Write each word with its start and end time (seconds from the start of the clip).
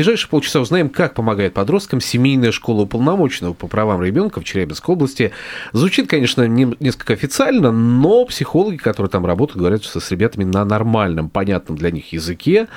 ближайшие 0.00 0.30
полчаса 0.30 0.60
узнаем, 0.60 0.88
как 0.88 1.12
помогает 1.14 1.52
подросткам 1.52 2.00
семейная 2.00 2.52
школа 2.52 2.82
уполномоченного 2.82 3.52
по 3.52 3.66
правам 3.66 4.02
ребенка 4.02 4.40
в 4.40 4.44
Челябинской 4.44 4.94
области. 4.94 5.32
Звучит, 5.74 6.08
конечно, 6.08 6.48
не- 6.48 6.74
несколько 6.80 7.12
официально, 7.12 7.70
но 7.70 8.24
психологи, 8.24 8.78
которые 8.78 9.10
там 9.10 9.26
работают, 9.26 9.58
говорят, 9.58 9.84
что 9.84 10.00
с 10.00 10.10
ребятами 10.10 10.44
на 10.44 10.64
нормальном, 10.64 11.28
понятном 11.28 11.76
для 11.76 11.90
них 11.90 12.14
языке, 12.14 12.68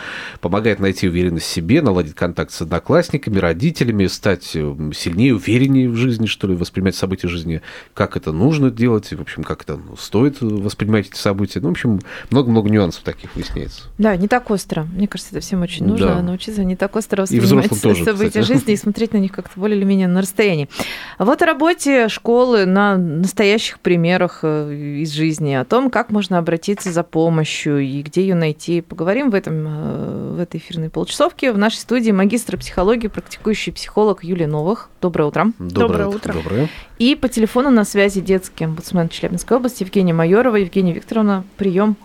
помогает 0.41 0.79
найти 0.79 1.07
уверенность 1.07 1.45
в 1.45 1.49
себе, 1.49 1.81
наладить 1.81 2.13
контакт 2.13 2.51
с 2.51 2.61
одноклассниками, 2.61 3.37
родителями, 3.37 4.07
стать 4.07 4.51
э, 4.55 4.75
сильнее, 4.93 5.35
увереннее 5.35 5.87
в 5.89 5.95
жизни, 5.95 6.25
что 6.25 6.47
ли, 6.47 6.55
воспринимать 6.55 6.95
события 6.97 7.29
жизни, 7.29 7.61
как 7.93 8.17
это 8.17 8.33
нужно 8.33 8.69
делать, 8.69 9.13
в 9.13 9.21
общем, 9.21 9.43
как 9.43 9.61
это 9.63 9.79
стоит 9.97 10.41
воспринимать 10.41 11.07
эти 11.07 11.15
события. 11.17 11.61
Ну, 11.61 11.69
в 11.69 11.71
общем, 11.71 12.01
много-много 12.31 12.69
нюансов 12.69 13.03
таких 13.03 13.33
выясняется. 13.35 13.83
Да, 13.97 14.13
не 14.17 14.27
так 14.27 14.51
остро. 14.51 14.83
Мне 14.93 15.07
кажется, 15.07 15.31
это 15.35 15.39
всем 15.39 15.61
очень 15.61 15.85
нужно 15.87 16.07
Да. 16.07 16.21
научиться 16.21 16.65
не 16.65 16.75
так 16.75 16.93
остро 16.97 17.12
И 17.21 17.39
воспринимать 17.39 17.81
тоже, 17.81 18.03
события 18.03 18.41
кстати. 18.41 18.45
жизни 18.45 18.73
и 18.73 18.77
смотреть 18.77 19.13
на 19.13 19.17
них 19.17 19.31
как-то 19.31 19.59
более 19.59 19.77
или 19.77 19.85
менее 19.85 20.07
на 20.07 20.21
расстоянии. 20.21 20.69
А 21.17 21.25
вот 21.25 21.41
о 21.41 21.45
работе 21.45 22.09
школы 22.09 22.65
на 22.65 22.97
настоящих 22.97 23.79
примерах 23.79 24.39
э, 24.43 24.73
из 25.01 25.11
жизни, 25.11 25.53
о 25.53 25.65
том, 25.65 25.89
как 25.89 26.09
можно 26.09 26.37
обратиться 26.37 26.91
за 26.91 27.03
помощью 27.03 27.79
и 27.79 28.01
где 28.01 28.21
ее 28.21 28.35
найти. 28.35 28.81
Поговорим 28.81 29.29
в, 29.29 29.35
этом, 29.35 29.65
э, 29.67 30.33
в 30.35 30.39
этой 30.39 30.57
эфирной 30.57 30.89
полчасовке. 30.89 31.51
В 31.51 31.57
нашей 31.57 31.77
студии 31.77 32.11
магистр 32.11 32.57
психологии, 32.57 33.07
практикующий 33.07 33.71
психолог 33.71 34.23
Юлия 34.23 34.47
Новых. 34.47 34.89
Доброе 35.01 35.25
утро. 35.25 35.51
Доброе, 35.59 36.07
утро. 36.07 36.33
Доброе. 36.33 36.69
И 36.97 37.15
по 37.15 37.27
телефону 37.29 37.69
на 37.69 37.85
связи 37.85 38.21
детский 38.21 38.65
омбудсмен 38.65 39.09
Челябинской 39.09 39.57
области 39.57 39.83
Евгения 39.83 40.13
Майорова. 40.13 40.55
Евгения 40.55 40.93
Викторовна, 40.93 41.43
прием. 41.57 41.97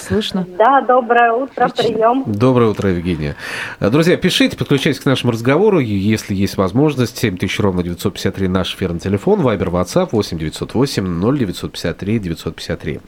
Слышно? 0.00 0.46
Да, 0.58 0.80
доброе 0.80 1.32
утро, 1.32 1.68
прием. 1.68 2.24
Доброе 2.26 2.70
утро, 2.70 2.90
Евгения. 2.90 3.36
Э, 3.78 3.88
Друзья, 3.90 4.16
пишите, 4.16 4.56
подключайтесь 4.56 5.00
к 5.00 5.06
нашему 5.06 5.32
разговору, 5.32 5.78
если 5.78 6.34
есть 6.34 6.56
возможность. 6.56 7.16
7000 7.18 7.60
ровно 7.60 7.82
953 7.82 8.48
наш 8.48 8.74
эфирный 8.74 8.98
телефон, 8.98 9.42
Вайбер, 9.42 9.68
WhatsApp 9.68 10.08
8 10.10 10.38
908 10.38 11.20
0953 11.36 12.18
953. 12.18 13.00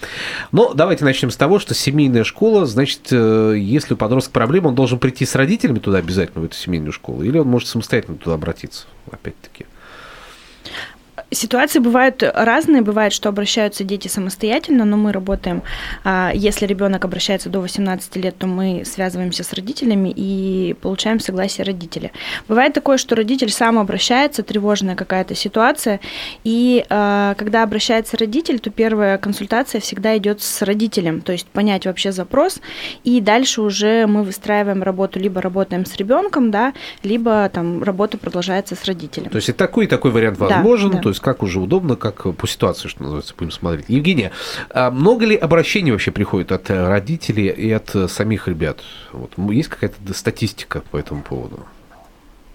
Но 0.52 0.72
давайте 0.72 1.04
начнем 1.04 1.30
с 1.30 1.36
того, 1.36 1.58
что 1.58 1.74
семейная 1.74 2.24
школа, 2.24 2.64
значит, 2.66 3.08
э, 3.10 3.54
если 3.58 3.94
у 3.94 3.96
подростка 3.96 4.32
проблема, 4.32 4.68
он 4.68 4.74
должен 4.74 4.98
прийти 4.98 5.26
с 5.26 5.34
родителями 5.34 5.80
туда 5.80 5.98
обязательно, 5.98 6.42
в 6.42 6.44
эту 6.44 6.54
семейную 6.54 6.92
школу, 6.92 7.22
или 7.22 7.38
он 7.38 7.48
может 7.48 7.68
самостоятельно 7.68 8.18
туда 8.18 8.34
обратиться, 8.34 8.86
опять-таки. 9.10 9.66
Ситуации 11.30 11.78
бывают 11.78 12.22
разные. 12.22 12.82
Бывает, 12.82 13.12
что 13.12 13.28
обращаются 13.28 13.84
дети 13.84 14.08
самостоятельно, 14.08 14.84
но 14.84 14.96
мы 14.96 15.12
работаем. 15.12 15.62
а, 16.04 16.32
Если 16.34 16.64
ребенок 16.66 17.04
обращается 17.04 17.50
до 17.50 17.60
18 17.60 18.16
лет, 18.16 18.36
то 18.38 18.46
мы 18.46 18.82
связываемся 18.86 19.44
с 19.44 19.52
родителями 19.52 20.12
и 20.14 20.74
получаем 20.80 21.20
согласие 21.20 21.66
родителя. 21.66 22.12
Бывает 22.48 22.72
такое, 22.72 22.96
что 22.96 23.14
родитель 23.14 23.50
сам 23.50 23.78
обращается, 23.78 24.42
тревожная 24.42 24.94
какая-то 24.94 25.34
ситуация, 25.34 26.00
и 26.44 26.84
а, 26.88 27.34
когда 27.34 27.62
обращается 27.62 28.16
родитель, 28.16 28.58
то 28.58 28.70
первая 28.70 29.18
консультация 29.18 29.80
всегда 29.80 30.16
идет 30.16 30.40
с 30.40 30.62
родителем, 30.62 31.20
то 31.20 31.32
есть 31.32 31.46
понять 31.46 31.84
вообще 31.84 32.10
запрос, 32.10 32.60
и 33.04 33.20
дальше 33.20 33.60
уже 33.60 34.06
мы 34.06 34.22
выстраиваем 34.22 34.82
работу, 34.82 35.18
либо 35.20 35.42
работаем 35.42 35.84
с 35.84 35.94
ребенком, 35.96 36.50
да, 36.50 36.72
либо 37.02 37.50
там 37.52 37.82
работа 37.82 38.16
продолжается 38.16 38.74
с 38.76 38.84
родителем. 38.84 39.30
То 39.30 39.36
есть 39.36 39.50
и 39.50 39.52
такой, 39.52 39.84
и 39.84 39.88
такой 39.88 40.10
вариант 40.10 40.38
Да, 40.38 40.46
возможен, 40.46 40.90
да. 40.92 40.98
то 40.98 41.08
есть 41.10 41.17
как 41.20 41.42
уже 41.42 41.60
удобно, 41.60 41.96
как 41.96 42.34
по 42.36 42.46
ситуации, 42.46 42.88
что 42.88 43.02
называется, 43.02 43.34
будем 43.36 43.50
смотреть. 43.50 43.88
Евгения, 43.88 44.32
а 44.70 44.90
много 44.90 45.26
ли 45.26 45.36
обращений 45.36 45.92
вообще 45.92 46.10
приходит 46.10 46.52
от 46.52 46.70
родителей 46.70 47.48
и 47.48 47.70
от 47.70 47.88
самих 48.10 48.48
ребят? 48.48 48.78
Вот, 49.12 49.32
есть 49.52 49.68
какая-то 49.68 49.96
статистика 50.14 50.82
по 50.90 50.96
этому 50.96 51.22
поводу? 51.22 51.66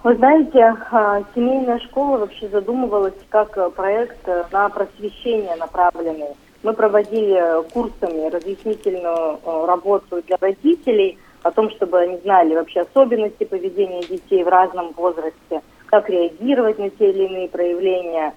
Вы 0.04 0.16
знаете, 0.16 0.76
а, 0.92 1.24
семейная 1.34 1.80
школа 1.80 2.18
вообще 2.18 2.50
задумывалась 2.50 3.14
как 3.30 3.58
э, 3.58 3.70
проект 3.70 4.28
э, 4.28 4.44
на 4.52 4.68
просвещение 4.68 5.56
направленный. 5.56 6.36
Мы 6.62 6.74
проводили 6.74 7.64
курсами 7.72 8.30
разъяснительную 8.30 9.40
э, 9.46 9.66
работу 9.66 10.22
для 10.28 10.36
родителей 10.42 11.18
о 11.42 11.52
том, 11.52 11.70
чтобы 11.72 12.00
они 12.00 12.18
знали 12.18 12.54
вообще 12.54 12.82
особенности 12.82 13.46
поведения 13.46 14.02
детей 14.02 14.44
в 14.44 14.50
разном 14.50 14.92
возрасте, 14.92 15.62
как 15.86 16.10
реагировать 16.10 16.80
на 16.80 16.90
те 16.90 17.10
или 17.10 17.24
иные 17.24 17.48
проявления. 17.48 18.34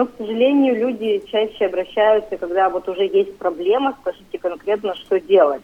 Но, 0.00 0.06
к 0.06 0.12
сожалению, 0.16 0.76
люди 0.76 1.22
чаще 1.30 1.66
обращаются, 1.66 2.38
когда 2.38 2.70
вот 2.70 2.88
уже 2.88 3.04
есть 3.04 3.36
проблема, 3.36 3.94
скажите 4.00 4.38
конкретно, 4.38 4.94
что 4.94 5.20
делать. 5.20 5.60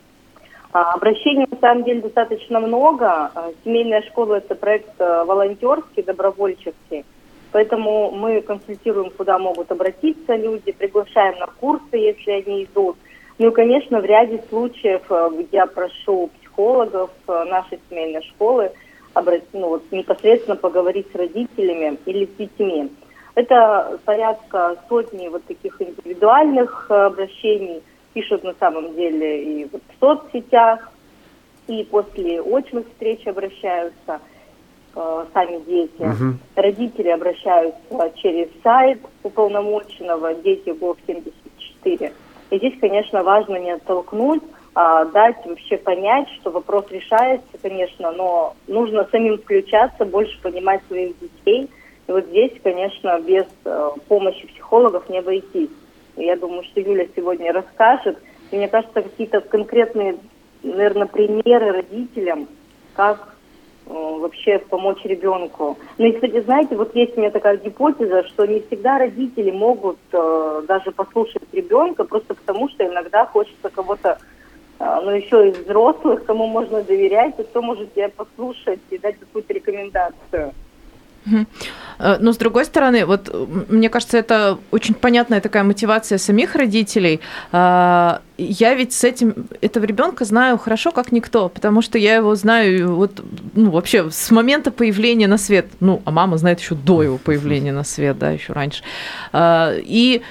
А, 0.75 0.93
Обращений 0.93 1.47
на 1.51 1.57
самом 1.57 1.85
деле 1.85 2.03
достаточно 2.03 2.61
много. 2.61 3.31
А, 3.35 3.51
Семейная 3.65 4.03
школа– 4.03 4.35
это 4.37 4.55
проект 4.55 4.91
э, 4.99 5.25
волонтерский, 5.25 6.03
добровольческий. 6.03 7.07
Поэтому 7.51 8.11
мы 8.11 8.43
консультируем, 8.43 9.09
куда 9.09 9.39
могут 9.39 9.73
обратиться 9.73 10.37
люди, 10.37 10.71
приглашаем 10.73 11.39
на 11.39 11.47
курсы, 11.47 11.97
если 11.97 12.33
они 12.33 12.65
идут. 12.65 12.99
Ну 13.39 13.49
и, 13.49 13.55
конечно, 13.55 14.01
в 14.01 14.05
ряде 14.05 14.45
случаев 14.51 15.01
я 15.51 15.65
прошу 15.65 16.29
психологов 16.39 17.11
нашей 17.27 17.81
семейной 17.89 18.23
школы 18.23 18.71
обра- 19.15 19.43
ну, 19.55 19.69
вот, 19.69 19.91
непосредственно 19.91 20.57
поговорить 20.57 21.07
с 21.11 21.15
родителями 21.15 21.97
или 22.05 22.27
с 22.27 22.37
детьми. 22.37 22.91
Это 23.37 24.01
порядка 24.07 24.77
сотни 24.89 25.29
вот 25.29 25.45
таких 25.45 25.81
индивидуальных 25.81 26.87
э, 26.89 26.95
обращений, 26.95 27.83
пишут 28.15 28.43
на 28.45 28.55
самом 28.55 28.95
деле 28.95 29.43
и 29.45 29.69
вот 29.71 29.83
в 29.89 30.01
соцсетях, 30.01 30.91
и 31.67 31.85
после 31.85 32.41
очных 32.41 32.87
встреч 32.89 33.27
обращаются 33.27 34.21
э, 34.95 35.25
сами 35.35 35.61
дети. 35.67 35.93
Мгм. 35.99 36.39
Родители 36.55 37.09
обращаются 37.11 38.11
через 38.15 38.49
сайт 38.63 39.01
уполномоченного 39.23 40.33
«Дети 40.37 40.71
ГОВ-74». 40.71 42.13
И 42.49 42.57
здесь, 42.57 42.81
конечно, 42.81 43.23
важно 43.23 43.57
не 43.57 43.73
оттолкнуть, 43.73 44.43
а 44.75 45.05
дать 45.05 45.45
вообще 45.45 45.77
понять, 45.77 46.29
что 46.41 46.51
вопрос 46.51 46.87
решается, 46.89 47.59
конечно, 47.61 48.13
но 48.13 48.55
нужно 48.67 49.07
самим 49.11 49.37
включаться, 49.37 50.07
больше 50.07 50.41
понимать 50.41 50.81
своих 50.89 51.19
детей. 51.19 51.69
И 52.07 52.13
вот 52.13 52.27
здесь, 52.27 52.53
конечно, 52.63 53.19
без 53.21 53.47
э, 53.65 53.91
помощи 54.09 54.47
психологов 54.47 55.09
не 55.09 55.19
обойтись. 55.19 55.71
И 56.17 56.25
я 56.25 56.37
думаю, 56.37 56.63
что 56.65 56.81
Юля 56.81 57.07
сегодня 57.17 57.53
расскажет. 57.53 58.19
И 58.51 58.57
мне 58.57 58.69
кажется, 58.69 59.03
какие-то 59.03 59.41
конкретные, 59.41 60.17
наверное, 60.63 61.07
примеры 61.07 61.73
родителям, 61.73 62.49
как 62.95 63.35
э, 63.87 63.91
вообще 63.93 64.59
помочь 64.59 65.05
ребенку. 65.05 65.79
Ну 65.99 66.07
и, 66.07 66.13
кстати, 66.13 66.41
знаете, 66.43 66.77
вот 66.77 66.95
есть 66.95 67.17
у 67.17 67.21
меня 67.21 67.31
такая 67.33 67.57
гипотеза, 67.57 68.23
что 68.29 68.47
не 68.47 68.61
всегда 68.61 68.99
родители 68.99 69.51
могут 69.51 69.99
э, 70.13 70.63
даже 70.69 70.93
послушать 70.93 71.43
ребенка, 71.53 72.05
просто 72.05 72.35
потому 72.35 72.69
что 72.69 72.87
иногда 72.87 73.27
хочется 73.27 73.69
кого-то, 73.69 74.19
э, 74.79 75.01
ну 75.03 75.11
еще 75.11 75.49
из 75.49 75.59
взрослых, 75.59 76.25
кому 76.25 76.47
можно 76.47 76.85
доверять, 76.85 77.35
и 77.41 77.43
кто 77.43 77.63
может 77.63 77.93
тебя 77.95 78.11
послушать 78.11 78.81
и 78.91 78.99
дать 78.99 79.19
какую-то 79.19 79.53
рекомендацию. 79.53 80.55
Э, 81.99 82.19
Но 82.21 82.33
с 82.33 82.37
другой 82.37 82.65
стороны, 82.65 83.05
вот 83.07 83.31
мне 83.69 83.89
кажется, 83.89 84.19
это 84.19 84.59
очень 84.71 84.95
понятная 84.95 85.41
такая 85.41 85.65
мотивация 85.65 86.19
самих 86.19 86.55
родителей. 86.55 87.21
Я 88.39 88.75
ведь 88.75 88.93
с 88.93 89.03
этим 89.03 89.47
этого 89.63 89.85
ребенка 89.85 90.25
знаю 90.25 90.59
хорошо, 90.59 90.93
как 90.93 91.11
никто, 91.11 91.49
потому 91.49 91.81
что 91.81 91.97
я 91.97 92.17
его 92.17 92.35
знаю 92.35 92.95
вот 92.95 93.25
ну 93.55 93.71
вообще 93.71 94.11
с 94.11 94.31
момента 94.31 94.71
появления 94.71 95.27
на 95.27 95.39
свет. 95.39 95.67
Ну, 95.81 96.03
а 96.05 96.11
мама 96.11 96.37
знает 96.37 96.61
еще 96.61 96.75
до 96.75 97.03
его 97.03 97.19
появления 97.19 97.73
на 97.73 97.83
свет, 97.83 98.19
да, 98.19 98.31
еще 98.31 98.53
раньше. 98.53 98.83
А, 99.33 99.75
И 99.79 100.23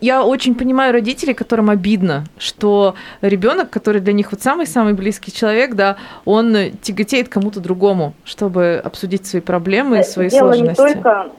я 0.00 0.24
очень 0.24 0.54
понимаю 0.54 0.92
родителей, 0.92 1.34
которым 1.34 1.68
обидно, 1.68 2.24
что 2.38 2.94
ребенок, 3.20 3.68
который 3.68 4.00
для 4.00 4.14
них 4.14 4.32
вот 4.32 4.42
самый-самый 4.42 4.94
близкий 4.94 5.32
человек, 5.32 5.74
да, 5.74 5.96
он 6.24 6.56
тяготеет 6.80 7.28
кому-то 7.28 7.60
другому, 7.60 8.14
чтобы 8.24 8.80
обсудить 8.82 9.26
свои 9.26 9.42
проблемы 9.42 10.00
и 10.00 10.02
свои 10.02 10.30
дело 10.30 10.54
сложности. 10.54 10.80
не 10.80 10.94
только. 10.94 11.32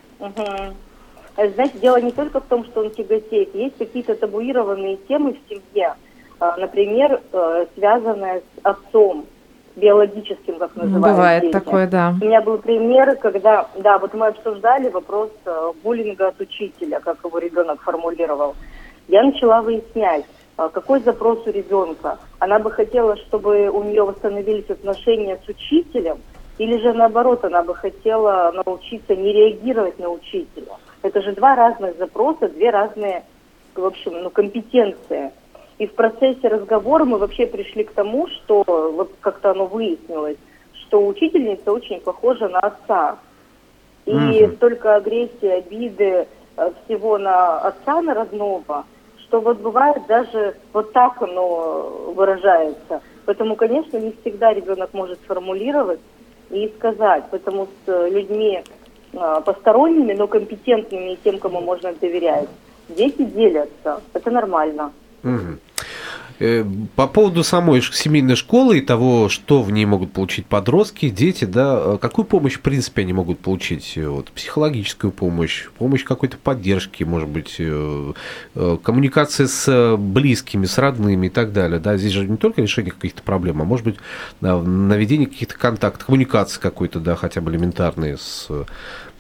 Э, 1.37 1.49
знаете, 1.51 1.77
дело 1.77 2.01
не 2.01 2.11
только 2.11 2.39
в 2.39 2.45
том, 2.45 2.65
что 2.65 2.81
он 2.81 2.89
тяготеет. 2.89 3.53
Есть 3.55 3.77
какие-то 3.77 4.15
табуированные 4.15 4.97
темы 5.07 5.33
в 5.33 5.49
семье, 5.49 5.93
А, 6.39 6.55
например, 6.57 7.19
э, 7.33 7.65
связанные 7.75 8.41
с 8.41 8.59
отцом 8.61 9.25
биологическим, 9.75 10.59
как 10.59 10.75
называют 10.75 11.15
Бывает 11.15 11.41
дети. 11.43 11.53
такое, 11.53 11.87
да. 11.87 12.13
У 12.21 12.25
меня 12.25 12.41
был 12.41 12.59
пример, 12.59 13.15
когда, 13.15 13.67
да, 13.75 13.97
вот 13.97 14.13
мы 14.13 14.27
обсуждали 14.27 14.89
вопрос 14.89 15.31
э, 15.45 15.71
буллинга 15.83 16.27
от 16.27 16.39
учителя, 16.39 16.99
как 16.99 17.17
его 17.23 17.39
ребенок 17.39 17.81
формулировал. 17.81 18.55
Я 19.07 19.23
начала 19.23 19.61
выяснять, 19.61 20.25
а, 20.57 20.69
какой 20.69 20.99
запрос 21.01 21.45
у 21.47 21.51
ребенка. 21.51 22.17
Она 22.39 22.59
бы 22.59 22.71
хотела, 22.71 23.15
чтобы 23.17 23.69
у 23.69 23.83
нее 23.83 24.03
восстановились 24.03 24.69
отношения 24.69 25.39
с 25.43 25.49
учителем, 25.49 26.17
или 26.57 26.77
же 26.79 26.93
наоборот, 26.93 27.43
она 27.45 27.61
бы 27.63 27.75
хотела 27.75 28.51
научиться 28.65 29.15
не 29.15 29.31
реагировать 29.31 29.99
на 29.99 30.09
учителя. 30.09 30.77
Это 31.03 31.21
же 31.21 31.33
два 31.33 31.55
разных 31.55 31.97
запроса, 31.97 32.49
две 32.49 32.71
разные, 32.71 33.23
в 33.75 33.85
общем, 33.85 34.23
ну, 34.23 34.29
компетенции. 34.29 35.31
И 35.77 35.85
в 35.85 35.93
процессе 35.93 36.47
разговора 36.47 37.05
мы 37.05 37.19
вообще 37.19 37.45
пришли 37.45 37.83
к 37.83 37.93
тому, 37.93 38.27
что 38.27 38.63
вот 38.67 39.11
как-то 39.21 39.51
оно 39.51 39.67
выяснилось, 39.67 40.37
что 40.87 41.05
учительница 41.05 41.71
очень 41.71 42.01
похожа 42.01 42.47
на 42.47 42.59
отца. 42.59 43.19
И 44.05 44.11
Мгм. 44.11 44.55
столько 44.55 44.95
агрессии, 44.95 45.47
обиды 45.47 46.27
э, 46.57 46.71
всего 46.85 47.19
на 47.19 47.59
отца, 47.59 48.01
на 48.01 48.15
родного, 48.15 48.85
что 49.27 49.41
вот 49.41 49.59
бывает 49.59 50.07
даже 50.07 50.55
вот 50.73 50.91
так 50.93 51.21
оно 51.21 52.13
выражается. 52.15 53.01
Поэтому, 53.25 53.55
конечно, 53.55 53.97
не 53.97 54.13
всегда 54.21 54.53
ребенок 54.53 54.93
может 54.93 55.19
сформулировать 55.23 55.99
и 56.49 56.73
сказать. 56.77 57.25
Поэтому 57.31 57.67
с 57.85 58.09
людьми 58.09 58.63
э, 59.13 59.41
посторонними, 59.45 60.13
но 60.13 60.27
компетентными 60.27 61.13
и 61.13 61.19
тем, 61.23 61.39
кому 61.39 61.61
можно 61.61 61.93
доверять, 61.93 62.49
дети 62.89 63.23
делятся. 63.23 64.01
Это 64.13 64.31
нормально. 64.31 64.91
Мгм. 65.23 65.59
Э, 66.39 66.63
По 66.95 67.07
поводу 67.07 67.43
самой 67.43 67.81
семейной 67.81 68.35
школы 68.35 68.77
и 68.77 68.81
того, 68.81 69.27
что 69.29 69.63
в 69.63 69.71
ней 69.71 69.85
могут 69.85 70.13
получить 70.13 70.45
подростки, 70.45 71.09
дети, 71.09 71.45
да, 71.45 71.79
э, 71.79 71.97
какую 71.99 72.25
помощь, 72.25 72.53
в 72.53 72.61
принципе, 72.61 73.01
они 73.01 73.13
могут 73.13 73.39
получить? 73.39 73.93
Э, 73.95 74.07
Вот, 74.07 74.29
психологическую 74.31 75.11
помощь, 75.11 75.67
помощь 75.77 76.03
какой-то 76.03 76.37
поддержки, 76.37 77.03
может 77.03 77.29
быть, 77.29 77.59
коммуникация 78.83 79.47
с 79.47 79.97
близкими, 79.97 80.65
с 80.65 80.77
родными 80.77 81.27
и 81.27 81.29
так 81.29 81.53
далее. 81.53 81.79
Да? 81.79 81.97
Здесь 81.97 82.13
же 82.13 82.27
не 82.27 82.37
только 82.37 82.61
решение 82.61 82.91
каких-то 82.91 83.23
проблем, 83.23 83.61
а 83.61 83.65
может 83.65 83.85
быть, 83.85 83.95
да, 84.41 84.61
наведение 84.61 85.27
каких-то 85.27 85.57
контактов, 85.57 86.05
коммуникации 86.05 86.59
какой-то, 86.59 86.99
да, 86.99 87.15
хотя 87.15 87.41
бы 87.41 87.51
элементарные 87.51 88.17
с, 88.17 88.49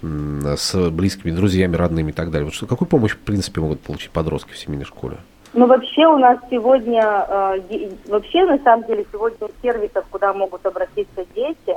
с 0.01 0.89
близкими, 0.89 1.31
друзьями, 1.31 1.75
родными 1.75 2.11
и 2.11 2.13
так 2.13 2.31
далее. 2.31 2.45
Вот 2.45 2.53
что, 2.53 2.67
какую 2.67 2.87
помощь, 2.87 3.13
в 3.13 3.17
принципе, 3.17 3.61
могут 3.61 3.81
получить 3.81 4.11
подростки 4.11 4.53
в 4.53 4.57
семейной 4.57 4.85
школе? 4.85 5.17
Ну, 5.53 5.65
вообще 5.65 6.05
у 6.07 6.17
нас 6.17 6.39
сегодня, 6.49 7.25
э, 7.27 7.89
вообще, 8.07 8.45
на 8.45 8.57
самом 8.59 8.85
деле, 8.85 9.05
сегодня 9.11 9.47
сервисов, 9.61 10.05
куда 10.11 10.33
могут 10.33 10.65
обратиться 10.65 11.25
дети, 11.35 11.75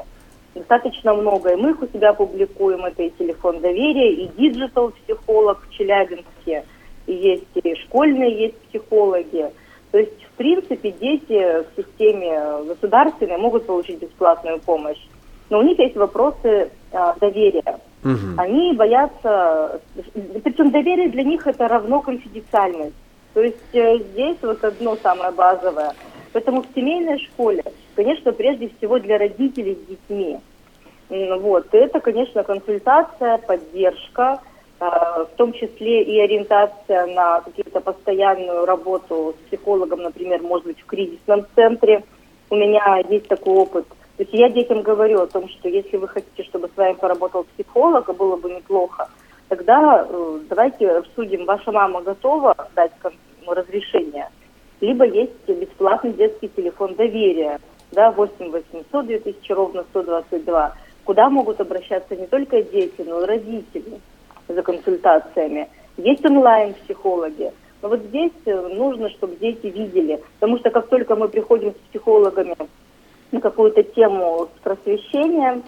достаточно 0.55 1.15
много. 1.15 1.53
И 1.53 1.57
мы 1.57 1.71
их 1.71 1.83
у 1.83 1.87
себя 1.87 2.13
публикуем. 2.13 2.85
Это 2.85 3.03
и 3.03 3.11
телефон 3.11 3.61
доверия, 3.61 4.13
и 4.13 4.29
digital-психолог 4.37 5.63
в 5.67 5.71
Челябинске, 5.73 6.65
и 7.07 7.13
есть 7.13 7.45
и 7.55 7.75
школьные 7.87 8.43
есть 8.43 8.59
психологи. 8.69 9.51
То 9.93 9.99
есть, 9.99 10.23
в 10.25 10.37
принципе, 10.37 10.91
дети 10.93 11.65
в 11.65 11.67
системе 11.77 12.65
государственной 12.67 13.39
могут 13.39 13.67
получить 13.67 14.01
бесплатную 14.01 14.61
помощь. 14.61 15.01
Но 15.49 15.59
у 15.59 15.63
них 15.63 15.79
есть 15.79 15.97
вопросы 15.97 16.71
э, 16.93 17.13
доверия. 17.21 17.81
Мгм. 18.03 18.39
Они 18.39 18.73
боятся, 18.73 19.81
причем 20.43 20.71
доверие 20.71 21.09
для 21.09 21.23
них 21.23 21.47
это 21.47 21.69
равно 21.69 22.01
конфиденциальность. 22.01 22.95
То 23.35 23.43
есть 23.43 23.57
э, 23.73 23.99
здесь 23.99 24.37
вот 24.43 24.63
одно 24.65 24.97
самое 24.97 25.31
базовое. 25.31 25.93
Поэтому 26.33 26.63
в 26.63 26.67
семейной 26.75 27.19
школе, 27.19 27.63
конечно, 27.95 28.33
прежде 28.33 28.71
всего 28.77 28.99
для 28.99 29.19
родителей 29.19 29.77
с 29.77 29.89
детьми. 29.89 30.39
Вот, 31.09 31.67
это, 31.73 31.99
конечно, 32.01 32.45
консультация, 32.45 33.39
поддержка, 33.39 34.41
э, 34.81 34.85
в 34.85 35.37
том 35.37 35.53
числе 35.53 36.03
и 36.03 36.21
ориентация 36.21 37.07
на 37.07 37.41
какую-то 37.41 37.81
постоянную 37.81 38.65
работу 38.65 39.35
с 39.37 39.49
психологом, 39.49 40.03
например, 40.03 40.41
может 40.43 40.67
быть, 40.67 40.81
в 40.81 40.87
кризисном 40.87 41.47
центре. 41.55 42.05
У 42.49 42.57
меня 42.57 43.03
есть 43.09 43.29
такой 43.29 43.55
опыт. 43.55 43.87
То 44.17 44.25
есть 44.25 44.35
я 44.35 44.51
детям 44.51 44.83
говорю 44.83 45.23
о 45.23 45.27
том, 45.27 45.49
что 45.49 45.69
если 45.69 45.97
вы 45.97 46.07
хотите, 46.07 46.45
чтобы 46.45 46.69
с 46.69 46.77
вами 46.77 46.93
поработал 46.93 47.45
психолог, 47.55 48.09
а 48.09 48.13
было 48.13 48.37
бы 48.37 48.51
неплохо, 48.51 49.09
тогда 49.51 50.07
э, 50.09 50.39
давайте 50.49 50.91
обсудим, 50.91 51.45
ваша 51.45 51.73
мама 51.73 52.01
готова 52.01 52.55
дать 52.75 52.93
ну, 53.45 53.53
разрешение, 53.53 54.29
либо 54.81 55.05
есть 55.05 55.47
бесплатный 55.47 56.13
детский 56.13 56.49
телефон 56.49 56.95
доверия, 56.95 57.59
да, 57.93 58.13
8 58.13 58.51
800 58.51 59.07
2000 59.07 59.53
ровно 59.53 59.85
122, 59.91 60.75
куда 61.05 61.29
могут 61.29 61.61
обращаться 61.61 62.17
не 62.17 62.27
только 62.29 62.63
дети, 62.63 63.03
но 63.05 63.23
и 63.23 63.27
родители 63.27 64.01
за 64.49 64.63
консультациями. 64.63 65.69
Есть 65.97 66.25
онлайн-психологи. 66.25 67.53
Но 67.83 67.89
вот 67.89 68.01
здесь 68.03 68.33
э, 68.47 68.69
нужно, 68.75 69.11
чтобы 69.11 69.35
дети 69.37 69.67
видели, 69.67 70.23
потому 70.39 70.59
что 70.59 70.71
как 70.71 70.89
только 70.89 71.17
мы 71.17 71.29
приходим 71.29 71.73
с 71.73 71.89
психологами 71.91 72.57
на 73.33 73.41
какую-то 73.41 73.83
тему 73.83 74.49
с 74.57 74.63
просвещением, 74.63 75.65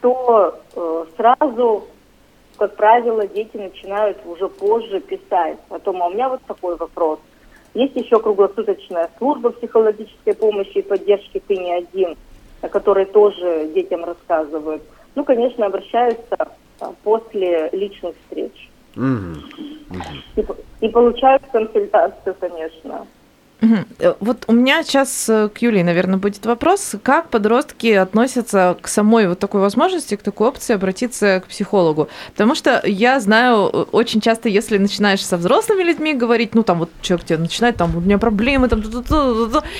то 0.00 0.58
э, 0.74 1.04
сразу, 1.16 1.84
как 2.60 2.76
правило, 2.76 3.26
дети 3.26 3.56
начинают 3.56 4.18
уже 4.26 4.46
позже 4.46 5.00
писать 5.00 5.58
о 5.70 5.78
том, 5.78 6.02
а 6.02 6.08
у 6.08 6.10
меня 6.10 6.28
вот 6.28 6.40
такой 6.46 6.76
вопрос. 6.76 7.18
Есть 7.72 7.96
еще 7.96 8.20
круглосуточная 8.20 9.08
служба 9.16 9.48
психологической 9.52 10.34
помощи 10.34 10.76
и 10.76 10.82
поддержки 10.82 11.42
«Ты 11.48 11.56
не 11.56 11.72
один», 11.72 12.18
о 12.60 12.68
которой 12.68 13.06
тоже 13.06 13.70
детям 13.74 14.04
рассказывают. 14.04 14.82
Ну, 15.14 15.24
конечно, 15.24 15.64
обращаются 15.64 16.36
а, 16.80 16.92
после 17.02 17.70
личных 17.72 18.14
встреч. 18.18 18.70
Мгм. 18.94 19.40
И, 20.36 20.42
п- 20.42 20.56
и 20.80 20.88
получают 20.90 21.42
консультацию, 21.50 22.36
конечно. 22.38 23.06
Э, 23.60 24.14
Вот 24.20 24.44
у 24.46 24.52
меня 24.52 24.82
сейчас 24.82 25.26
к 25.26 25.52
Юлии, 25.60 25.82
наверное, 25.82 26.18
будет 26.18 26.46
вопрос, 26.46 26.94
как 27.02 27.28
подростки 27.30 27.88
относятся 27.88 28.76
к 28.80 28.88
самой 28.88 29.28
вот 29.28 29.38
такой 29.38 29.60
возможности, 29.60 30.16
к 30.16 30.22
такой 30.22 30.48
опции 30.48 30.74
обратиться 30.74 31.42
к 31.44 31.48
психологу. 31.48 32.08
Потому 32.32 32.54
что 32.54 32.82
я 32.84 33.20
знаю, 33.20 33.70
э, 33.72 33.84
очень 33.92 34.20
часто, 34.20 34.48
если 34.48 34.78
начинаешь 34.78 35.24
со 35.24 35.36
взрослыми 35.36 35.82
людьми 35.82 36.14
говорить, 36.14 36.54
ну 36.54 36.62
там 36.62 36.80
вот 36.80 36.90
человек 37.02 37.26
тебе 37.26 37.38
начинает, 37.38 37.76
там 37.76 37.96
у 37.96 38.00
меня 38.00 38.18
проблемы, 38.18 38.68
там, 38.68 38.82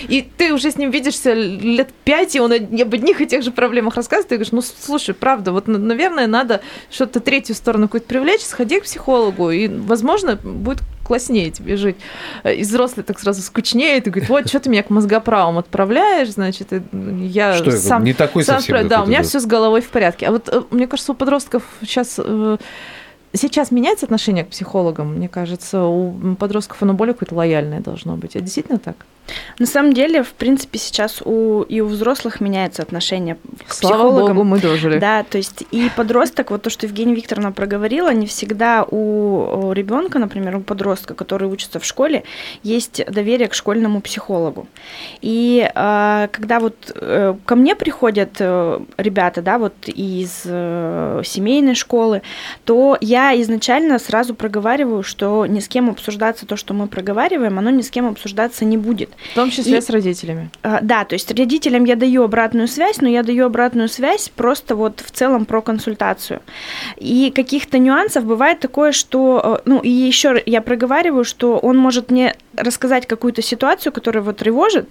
и 0.08 0.22
ты 0.36 0.52
уже 0.52 0.70
с 0.70 0.76
ним 0.76 0.90
видишься 0.90 1.32
лет 1.32 1.88
пять, 2.04 2.36
и 2.36 2.40
он 2.40 2.52
об 2.52 2.94
одних 2.94 3.20
и 3.20 3.26
тех 3.26 3.42
же 3.42 3.50
проблемах 3.50 3.96
рассказывает, 3.96 4.28
ты 4.28 4.34
говоришь, 4.36 4.52
ну 4.52 4.62
слушай, 4.62 5.14
правда, 5.14 5.52
вот, 5.52 5.68
наверное, 5.68 6.26
надо 6.26 6.60
что-то 6.90 7.20
третью 7.20 7.54
сторону 7.54 7.88
какую-то 7.88 8.06
привлечь, 8.06 8.42
сходи 8.42 8.80
к 8.80 8.84
психологу, 8.84 9.50
и, 9.50 9.68
возможно, 9.68 10.36
будет 10.36 10.80
класснее 11.10 11.50
тебе 11.50 11.76
жить. 11.76 11.96
Э, 12.44 12.54
И 12.54 12.62
взрослый 12.62 13.02
так 13.04 13.18
сразу 13.18 13.42
скучнеет 13.42 14.06
и 14.06 14.10
говорит, 14.10 14.28
вот, 14.28 14.48
что 14.48 14.60
ты 14.60 14.70
меня 14.70 14.84
к 14.84 14.90
мозгоправам 14.90 15.58
отправляешь, 15.58 16.28
значит, 16.30 16.72
и 16.72 16.80
я 17.26 17.54
Что 17.54 17.72
сам... 17.72 18.04
не 18.04 18.14
такой 18.14 18.44
сам 18.44 18.56
совсем 18.60 18.76
спра- 18.76 18.88
Да, 18.88 19.02
у 19.02 19.06
меня 19.06 19.22
все 19.22 19.40
с 19.40 19.46
головой 19.46 19.80
в 19.80 19.88
порядке. 19.88 20.26
А 20.26 20.30
вот 20.30 20.48
э, 20.48 20.62
мне 20.70 20.86
кажется, 20.86 21.10
у 21.12 21.14
подростков 21.16 21.64
сейчас 21.80 22.20
сейчас 23.32 23.70
меняется 23.70 24.06
отношение 24.06 24.44
к 24.44 24.48
психологам. 24.50 25.14
Мне 25.16 25.28
кажется, 25.28 25.82
у 25.84 26.34
подростков 26.36 26.82
оно 26.82 26.94
более 26.94 27.14
какое-то 27.14 27.34
лояльное 27.34 27.80
должно 27.80 28.16
быть. 28.16 28.36
Это 28.36 28.44
действительно 28.44 28.78
так? 28.78 28.96
На 29.58 29.66
самом 29.66 29.92
деле, 29.92 30.22
в 30.22 30.32
принципе, 30.32 30.78
сейчас 30.78 31.22
у, 31.24 31.62
и 31.62 31.80
у 31.80 31.86
взрослых 31.86 32.40
меняется 32.40 32.82
отношение 32.82 33.36
к 33.66 33.74
Слава 33.74 33.94
психологам. 33.94 34.36
богу, 34.36 34.44
мы 34.44 34.58
дожили. 34.58 34.98
Да, 34.98 35.22
то 35.22 35.38
есть 35.38 35.64
и 35.70 35.90
подросток, 35.96 36.50
вот 36.50 36.62
то, 36.62 36.70
что 36.70 36.86
Евгения 36.86 37.14
Викторовна 37.14 37.52
проговорила, 37.52 38.12
не 38.12 38.26
всегда 38.26 38.84
у 38.90 39.72
ребенка, 39.72 40.18
например, 40.18 40.56
у 40.56 40.60
подростка, 40.60 41.14
который 41.14 41.48
учится 41.48 41.80
в 41.80 41.84
школе, 41.84 42.24
есть 42.62 43.04
доверие 43.06 43.48
к 43.48 43.54
школьному 43.54 44.00
психологу. 44.00 44.66
И 45.20 45.70
э, 45.74 46.28
когда 46.32 46.60
вот 46.60 46.92
э, 46.94 47.34
ко 47.44 47.54
мне 47.56 47.74
приходят 47.74 48.36
э, 48.38 48.80
ребята, 48.96 49.42
да, 49.42 49.58
вот 49.58 49.74
из 49.86 50.42
э, 50.44 51.22
семейной 51.24 51.74
школы, 51.74 52.22
то 52.64 52.96
я 53.00 53.40
изначально 53.40 53.98
сразу 53.98 54.34
проговариваю, 54.34 55.02
что 55.02 55.46
ни 55.46 55.60
с 55.60 55.68
кем 55.68 55.90
обсуждаться 55.90 56.46
то, 56.46 56.56
что 56.56 56.74
мы 56.74 56.86
проговариваем, 56.86 57.58
оно 57.58 57.70
ни 57.70 57.82
с 57.82 57.90
кем 57.90 58.08
обсуждаться 58.08 58.64
не 58.64 58.76
будет. 58.76 59.10
В 59.32 59.34
том 59.34 59.50
числе 59.50 59.78
И- 59.78 59.80
с 59.80 59.90
родителями. 59.90 60.50
А, 60.62 60.80
Да, 60.82 61.04
то 61.04 61.14
есть 61.14 61.30
родителям 61.30 61.84
я 61.84 61.96
даю 61.96 62.22
обратную 62.24 62.68
связь, 62.68 63.00
но 63.00 63.08
я 63.08 63.22
даю 63.22 63.46
обратную 63.46 63.88
связь 63.88 64.30
просто 64.34 64.74
вот 64.74 65.00
в 65.00 65.10
целом 65.10 65.44
про 65.44 65.60
консультацию. 65.62 66.40
И 66.96 67.32
каких-то 67.34 67.78
нюансов 67.78 68.24
бывает 68.24 68.60
такое, 68.60 68.92
что, 68.92 69.60
э, 69.64 69.68
ну 69.68 69.80
и 69.80 69.90
еще 69.90 70.42
я 70.46 70.60
проговариваю, 70.62 71.24
что 71.24 71.58
он 71.58 71.76
может 71.76 72.10
мне 72.10 72.34
рассказать 72.56 73.06
какую-то 73.06 73.42
ситуацию, 73.42 73.92
которая 73.92 74.22
его 74.22 74.32
тревожит, 74.32 74.88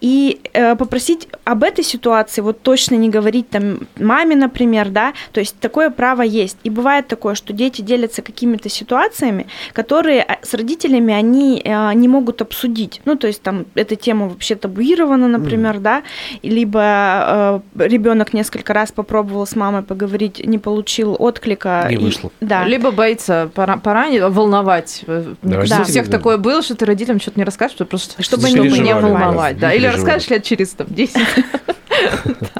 и 0.00 0.40
э, 0.52 0.76
попросить 0.76 1.28
об 1.44 1.64
этой 1.64 1.84
ситуации 1.84 2.42
вот 2.42 2.62
точно 2.62 2.94
не 2.96 3.08
говорить 3.08 3.50
там 3.50 3.80
маме, 3.98 4.36
например, 4.36 4.88
да, 4.90 5.12
то 5.32 5.40
есть 5.40 5.58
такое 5.60 5.90
право 5.90 6.22
есть. 6.22 6.58
И 6.64 6.70
бывает 6.70 7.08
такое, 7.08 7.34
что 7.34 7.52
дети 7.52 7.82
делятся 7.82 8.22
какими-то 8.22 8.68
ситуациями, 8.68 9.46
которые 9.72 10.22
а, 10.22 10.38
с 10.42 10.54
родителями 10.54 11.12
они 11.14 11.60
э, 11.64 11.94
не 11.94 12.08
могут 12.08 12.42
обсудить. 12.42 13.00
Ну, 13.04 13.16
то 13.16 13.26
есть 13.26 13.42
там 13.42 13.66
эта 13.74 13.96
тема 13.96 14.28
вообще 14.28 14.54
табуирована, 14.56 15.28
например, 15.28 15.78
да, 15.78 16.02
и 16.42 16.50
либо 16.50 17.60
э, 17.76 17.84
ребенок 17.86 18.32
несколько 18.32 18.72
раз 18.72 18.92
попробовал 18.92 19.46
с 19.46 19.54
мамой 19.56 19.82
поговорить, 19.82 20.44
не 20.46 20.58
получил 20.58 21.16
отклика. 21.18 21.86
Не 21.88 21.94
и- 21.94 21.98
вышло. 21.98 22.30
да. 22.40 22.64
Либо 22.64 22.90
боится 22.90 23.50
пора, 23.54 23.76
пора 23.76 24.08
волновать. 24.28 25.04
Мне 25.06 25.16
кажется, 25.56 25.74
у 25.76 25.78
Родители, 25.78 25.84
всех 25.84 26.08
да. 26.10 26.18
такое 26.18 26.36
было, 26.36 26.62
что 26.62 26.74
ты 26.74 26.84
родителям 26.84 27.20
что-то 27.20 27.38
не 27.38 27.44
расскажешь, 27.44 27.74
чтобы 27.76 27.90
просто 27.90 28.22
Чтобы 28.22 28.50
не 28.50 28.80
не 28.80 28.94
волновать. 28.94 29.58
да, 29.58 29.68
Да, 29.68 29.74
или 29.74 29.86
расскажешь 29.86 30.28
лет 30.30 30.42
через 30.44 30.70
там, 30.70 30.86
10. 30.90 31.16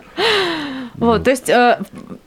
Вот, 0.96 1.24
то 1.24 1.30
есть 1.30 1.48
э, 1.48 1.78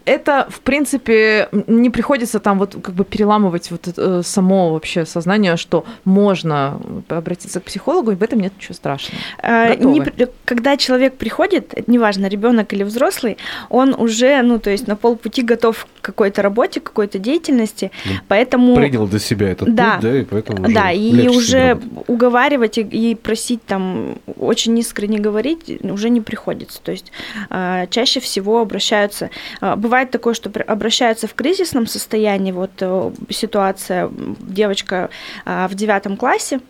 это, 0.05 0.47
в 0.49 0.59
принципе, 0.61 1.49
не 1.67 1.89
приходится 1.89 2.39
там 2.39 2.59
вот 2.59 2.75
как 2.81 2.93
бы 2.95 3.05
переламывать 3.05 3.71
вот 3.71 3.87
это, 3.87 4.19
э, 4.19 4.21
само 4.23 4.73
вообще 4.73 5.05
сознание, 5.05 5.57
что 5.57 5.85
можно 6.05 6.79
обратиться 7.09 7.59
к 7.59 7.63
психологу, 7.63 8.11
и 8.11 8.15
в 8.15 8.23
этом 8.23 8.39
нет 8.39 8.53
ничего 8.57 8.73
страшного. 8.73 9.21
Э, 9.41 9.75
Готовы. 9.75 9.93
не 9.93 10.27
когда 10.45 10.77
человек 10.77 11.15
приходит, 11.17 11.87
неважно, 11.87 12.27
ребенок 12.27 12.73
или 12.73 12.83
взрослый, 12.83 13.37
он 13.69 13.93
уже, 13.97 14.41
ну, 14.41 14.59
то 14.59 14.69
есть 14.69 14.87
на 14.87 14.95
полпути 14.95 15.41
готов 15.41 15.85
к 16.01 16.05
какой-то 16.05 16.41
работе, 16.41 16.79
к 16.79 16.83
какой-то 16.83 17.19
деятельности, 17.19 17.91
Ну, 18.05 18.11
поэтому... 18.27 18.75
Принял 18.75 19.07
для 19.07 19.19
себя 19.19 19.49
этот 19.49 19.73
Да. 19.73 19.93
путь, 19.93 20.01
да, 20.01 20.19
и 20.19 20.23
поэтому 20.23 20.63
уже 20.65 20.73
Да, 20.73 20.91
и 20.91 21.27
уже 21.27 21.69
работать. 21.69 22.09
уговаривать 22.09 22.77
и, 22.77 22.81
и 22.81 23.15
просить 23.15 23.65
там 23.65 24.15
очень 24.37 24.77
искренне 24.79 25.19
говорить 25.19 25.79
уже 25.83 26.09
не 26.09 26.21
приходится. 26.21 26.81
То 26.81 26.91
есть 26.91 27.11
э, 27.49 27.87
чаще 27.89 28.19
всего 28.19 28.59
обращаются. 28.61 29.29
э, 29.61 29.75
бывает 29.93 30.09
такое, 30.09 30.33
что 30.33 30.49
обращаются 30.67 31.27
в 31.27 31.35
кризисном 31.35 31.85
состоянии. 31.85 32.51
Вот 32.51 32.71
э, 32.79 33.11
ситуация, 33.29 34.09
девочка 34.39 35.11
э, 35.45 35.67
в 35.69 35.75
девятом 35.75 36.17
классе 36.17 36.61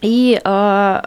и 0.00 0.40
э, 0.42 1.02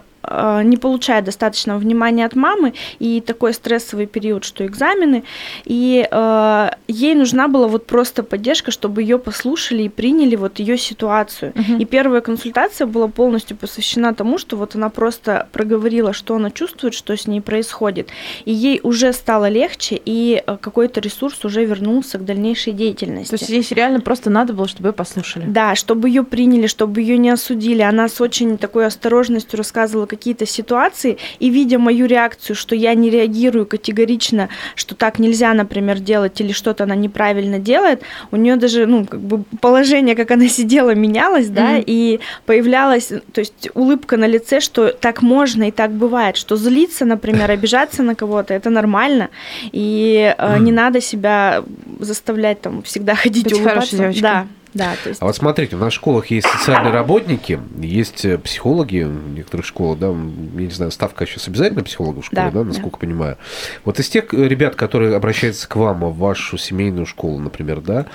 не 0.63 0.77
получает 0.77 1.25
достаточного 1.25 1.77
внимания 1.77 2.25
от 2.25 2.35
мамы, 2.35 2.73
и 2.99 3.21
такой 3.21 3.53
стрессовый 3.53 4.05
период, 4.05 4.43
что 4.43 4.65
экзамены, 4.65 5.23
и 5.65 6.07
э, 6.09 6.69
ей 6.87 7.15
нужна 7.15 7.47
была 7.47 7.67
вот 7.67 7.85
просто 7.85 8.23
поддержка, 8.23 8.71
чтобы 8.71 9.01
ее 9.01 9.19
послушали 9.19 9.83
и 9.83 9.89
приняли 9.89 10.35
вот 10.35 10.59
ее 10.59 10.77
ситуацию. 10.77 11.53
Мгм. 11.55 11.77
И 11.77 11.85
первая 11.85 12.21
консультация 12.21 12.87
была 12.87 13.07
полностью 13.07 13.57
посвящена 13.57 14.13
тому, 14.13 14.37
что 14.37 14.57
вот 14.57 14.75
она 14.75 14.89
просто 14.89 15.47
проговорила, 15.51 16.13
что 16.13 16.35
она 16.35 16.51
чувствует, 16.51 16.93
что 16.93 17.15
с 17.15 17.27
ней 17.27 17.41
происходит, 17.41 18.09
и 18.45 18.51
ей 18.51 18.79
уже 18.83 19.13
стало 19.13 19.49
легче, 19.49 19.99
и 20.03 20.43
э, 20.45 20.57
какой-то 20.59 20.99
ресурс 20.99 21.43
уже 21.45 21.65
вернулся 21.65 22.17
к 22.17 22.25
дальнейшей 22.25 22.73
деятельности. 22.73 23.31
То 23.31 23.35
есть 23.35 23.47
здесь 23.47 23.71
реально 23.71 24.01
просто 24.01 24.29
надо 24.29 24.53
было, 24.53 24.67
чтобы 24.67 24.89
ее 24.89 24.93
послушали. 24.93 25.45
Да, 25.47 25.75
чтобы 25.75 26.09
ее 26.09 26.23
приняли, 26.23 26.67
чтобы 26.67 27.01
ее 27.01 27.17
не 27.17 27.29
осудили. 27.29 27.81
Она 27.81 28.07
с 28.07 28.21
очень 28.21 28.57
такой 28.57 28.85
осторожностью 28.85 29.57
рассказывала 29.57 30.05
какие-то 30.15 30.45
ситуации, 30.45 31.17
и 31.39 31.49
видя 31.49 31.77
мою 31.79 32.05
реакцию, 32.07 32.55
что 32.55 32.75
я 32.75 32.93
не 32.93 33.09
реагирую 33.09 33.65
категорично, 33.65 34.49
что 34.75 34.95
так 34.95 35.19
нельзя, 35.19 35.53
например, 35.53 35.99
делать, 35.99 36.41
или 36.41 36.51
что-то 36.53 36.83
она 36.85 36.95
неправильно 36.95 37.59
делает, 37.59 38.01
у 38.31 38.37
нее 38.37 38.55
даже, 38.55 38.85
ну, 38.85 39.05
как 39.05 39.19
бы 39.19 39.43
положение, 39.61 40.15
как 40.15 40.31
она 40.31 40.47
сидела, 40.59 40.95
менялось, 40.95 41.47
да, 41.49 41.65
Мгм. 41.71 41.83
и 41.85 42.19
появлялась, 42.45 43.11
то 43.33 43.39
есть 43.41 43.69
улыбка 43.73 44.17
на 44.17 44.27
лице, 44.27 44.59
что 44.59 44.89
так 44.89 45.21
можно 45.21 45.63
и 45.67 45.71
так 45.71 45.91
бывает, 45.91 46.37
что 46.37 46.55
злиться, 46.55 47.05
например, 47.05 47.51
обижаться 47.57 48.03
на 48.03 48.15
кого-то, 48.15 48.53
это 48.53 48.69
нормально, 48.69 49.29
и 49.71 50.33
э, 50.37 50.57
не 50.59 50.71
надо 50.71 51.01
себя 51.01 51.63
заставлять 51.99 52.61
там 52.61 52.81
всегда 52.83 53.15
ходить 53.15 53.43
Быть 53.43 53.53
улыбаться. 53.53 53.97
девочкой. 53.97 54.21
Да, 54.21 54.47
да, 54.75 54.95
то 55.01 55.09
есть. 55.09 55.21
А 55.21 55.25
вот 55.25 55.35
смотрите, 55.35 55.75
в 55.75 55.79
наших 55.79 55.95
школах 56.01 56.27
есть 56.27 56.47
социальные 56.47 56.93
работники, 56.93 57.59
есть 57.79 58.23
э, 58.25 58.37
психологи 58.37 59.01
в 59.03 59.29
некоторых 59.33 59.65
школах, 59.65 59.97
да, 59.97 60.07
я 60.09 60.13
не 60.13 60.69
знаю, 60.69 60.91
ставка 60.91 61.25
сейчас 61.25 61.47
обязательно 61.47 61.81
психолога 61.83 62.21
в 62.21 62.25
школе, 62.25 62.43
Да, 62.43 62.51
да, 62.51 62.59
да. 62.59 62.65
насколько 62.65 62.97
понимаю. 62.99 63.37
Вот 63.83 63.99
из 63.99 64.07
тех 64.09 64.31
э, 64.33 64.47
ребят, 64.47 64.75
которые 64.75 65.15
обращаются 65.15 65.67
к 65.67 65.75
вам 65.75 66.01
в 66.01 66.17
вашу 66.17 66.57
семейную 66.57 67.07
школу, 67.07 67.39
например, 67.39 67.81
да, 67.81 68.05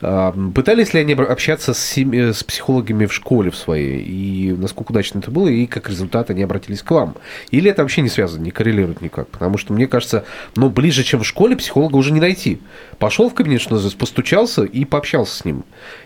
а, 0.00 0.32
пытались 0.54 0.94
ли 0.94 1.00
они 1.00 1.12
общаться 1.14 1.74
с, 1.74 1.78
сем- 1.84 2.12
э, 2.12 2.32
с 2.32 2.42
психологами 2.44 3.06
в 3.06 3.12
школе 3.12 3.50
в 3.50 3.56
своей, 3.56 4.02
и 4.02 4.52
насколько 4.52 4.92
удачно 4.92 5.18
это 5.18 5.30
было, 5.30 5.48
и 5.48 5.66
как 5.66 5.90
результат 5.90 6.30
они 6.30 6.42
обратились 6.42 6.82
к 6.82 6.90
вам? 6.90 7.16
Или 7.50 7.70
это 7.70 7.82
вообще 7.82 8.00
не 8.00 8.08
связано, 8.08 8.42
не 8.42 8.50
коррелирует 8.52 9.00
никак? 9.00 9.28
Потому 9.28 9.58
что 9.58 9.72
мне 9.72 9.86
кажется, 9.88 10.24
ну, 10.56 10.70
ближе, 10.70 11.02
чем 11.02 11.20
в 11.20 11.26
школе, 11.26 11.56
психолога 11.56 11.96
уже 11.96 12.12
не 12.12 12.20
найти. 12.20 12.60
Пошел 12.98 13.28
в 13.28 13.34
кабинет, 13.34 13.60
что 13.60 13.72
называется, 13.74 13.98
постучался 13.98 14.62
и 14.64 14.84
пообщался 14.84 15.34
с 15.36 15.44
ним. 15.44 15.64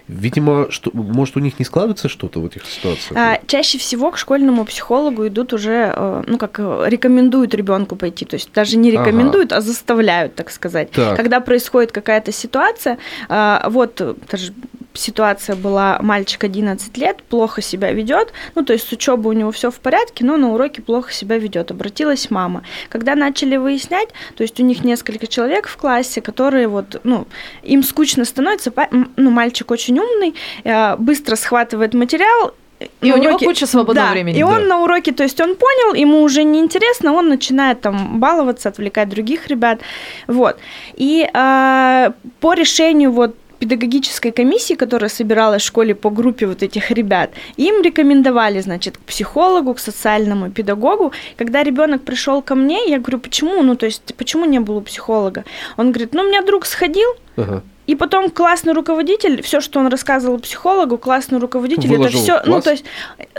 Видимо, 0.09 0.71
что, 0.71 0.91
может, 0.95 1.37
у 1.37 1.41
них 1.41 1.59
не 1.59 1.67
складывается 1.67 2.09
что-то 2.09 2.41
в 2.41 2.47
этих 2.47 2.65
ситуациях? 2.65 3.13
А, 3.15 3.41
чаще 3.47 3.77
всего 3.77 4.11
к 4.11 4.17
школьному 4.17 4.65
психологу 4.65 5.27
идут 5.27 5.53
уже, 5.53 5.93
э, 5.95 6.23
ну 6.27 6.39
как 6.39 6.59
э, 6.59 6.85
рекомендуют 6.87 7.55
ребенку 7.55 7.95
пойти, 7.95 8.25
то 8.25 8.35
есть 8.35 8.51
даже 8.55 8.79
не 8.79 8.91
Ага. 8.91 9.05
рекомендуют, 9.05 9.53
а 9.53 9.61
заставляют, 9.61 10.35
так 10.35 10.51
сказать. 10.51 10.91
Так. 10.93 11.15
Когда 11.15 11.41
происходит 11.41 11.93
какая-то 11.93 12.33
ситуация, 12.33 12.97
а, 13.29 13.69
вот 13.69 14.01
э, 14.01 14.15
даже 14.31 14.55
ситуация 14.99 15.57
была, 15.57 15.99
мальчик 16.03 16.45
11 16.45 16.97
лет, 16.99 17.23
плохо 17.23 17.63
себя 17.63 17.93
ведет, 17.93 18.33
ну 18.55 18.63
то 18.65 18.73
есть 18.73 18.89
с 18.89 18.93
учебой 18.93 19.35
у 19.35 19.39
него 19.39 19.51
все 19.53 19.71
в 19.71 19.77
порядке, 19.81 20.25
но 20.25 20.37
на 20.37 20.53
уроке 20.53 20.83
плохо 20.83 21.13
себя 21.13 21.39
ведет. 21.39 21.71
Обратилась 21.71 22.31
мама. 22.31 22.63
Когда 22.89 23.15
начали 23.15 23.57
выяснять, 23.57 24.09
то 24.37 24.43
есть 24.43 24.59
у 24.61 24.65
них 24.65 24.85
несколько 24.85 25.27
человек 25.27 25.69
в 25.69 25.77
классе, 25.77 26.21
которые 26.21 26.69
вот, 26.69 27.01
ну, 27.05 27.27
им 27.63 27.83
скучно 27.83 28.25
становится, 28.25 28.73
ну 29.17 29.31
мальчик 29.31 29.71
очень 29.71 29.99
умный, 29.99 30.35
э, 30.65 30.97
быстро 30.97 31.37
схватывает 31.37 31.95
материал, 31.95 32.55
И 33.01 33.11
на 33.11 33.17
у 33.17 33.19
него 33.19 33.35
уроке- 33.35 33.45
куча 33.47 33.67
свободного 33.67 34.07
да, 34.09 34.13
времени. 34.13 34.39
И 34.39 34.43
Да. 34.43 34.47
он 34.49 34.69
на 34.69 34.83
уроке, 34.83 35.13
то 35.13 35.25
есть 35.25 35.41
он 35.41 35.57
понял, 35.57 35.95
ему 35.95 36.23
уже 36.23 36.45
неинтересно, 36.45 37.13
он 37.13 37.29
начинает 37.29 37.81
там 37.81 38.21
баловаться, 38.21 38.69
отвлекать 38.69 39.09
других 39.09 39.49
ребят. 39.49 39.81
Вот. 40.29 40.59
И 40.95 41.29
а, 41.35 42.13
по 42.41 42.55
решению 42.55 43.11
вот 43.13 43.35
педагогической 43.59 44.31
комиссии, 44.33 44.75
которая 44.75 45.11
собиралась 45.11 45.63
в 45.63 45.67
школе 45.67 45.95
по 45.95 46.11
группе 46.11 46.47
вот 46.47 46.63
этих 46.63 46.91
ребят, 46.91 47.31
им 47.57 47.83
рекомендовали, 47.83 48.61
значит, 48.61 48.99
к 48.99 49.01
психологу, 49.01 49.75
к 49.75 49.79
социальному 49.81 50.51
педагогу. 50.51 51.13
Когда 51.37 51.63
ребенок 51.63 52.03
пришел 52.03 52.43
ко 52.43 52.55
мне, 52.55 52.89
я 52.89 52.99
говорю, 52.99 53.19
почему, 53.19 53.63
ну, 53.63 53.75
то 53.77 53.87
есть, 53.87 54.15
почему 54.17 54.45
не 54.45 54.61
было 54.61 54.79
у 54.79 54.81
психолога? 54.81 55.45
Он 55.77 55.93
говорит, 55.93 56.15
ну, 56.15 56.23
у 56.23 56.27
меня 56.27 56.43
друг 56.43 56.67
сходил, 56.67 57.09
Ага. 57.37 57.63
и 57.87 57.95
потом 57.95 58.31
классный 58.31 58.73
руководитель, 58.73 59.43
все, 59.43 59.61
что 59.61 59.81
он 59.81 59.87
рассказывал 59.89 60.39
психологу, 60.39 60.99
классный 60.99 61.39
руководитель, 61.39 61.89
Выложил 61.89 62.21
это 62.21 62.41
все, 62.41 62.51
ну 62.51 62.61
то 62.61 62.71
есть, 62.71 62.85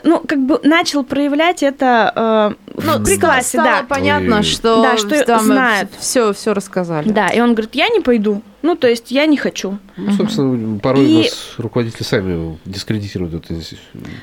ну 0.03 0.19
как 0.25 0.39
бы 0.39 0.59
начал 0.63 1.03
проявлять 1.03 1.63
это 1.63 2.55
э, 2.75 2.81
Ну, 2.81 3.03
при 3.03 3.17
классе, 3.17 3.59
стало 3.59 3.63
да. 3.81 3.85
понятно, 3.88 4.43
что, 4.43 4.81
Да, 4.81 4.97
что 4.97 5.23
там 5.25 5.41
знает. 5.43 5.89
все, 5.99 6.33
все 6.33 6.53
рассказали. 6.53 7.09
Да, 7.09 7.27
и 7.27 7.39
он 7.41 7.51
говорит, 7.53 7.75
я 7.75 7.89
не 7.89 7.99
пойду. 7.99 8.41
Ну, 8.62 8.75
то 8.75 8.88
есть 8.88 9.12
я 9.12 9.25
не 9.25 9.38
хочу. 9.38 9.78
Ну, 9.98 10.12
собственно, 10.13 10.80
порой 10.80 11.06
И- 11.06 11.18
нас 11.24 11.56
руководители 11.58 12.04
сами 12.04 12.58
дискредитируют 12.66 13.34
эту 13.34 13.54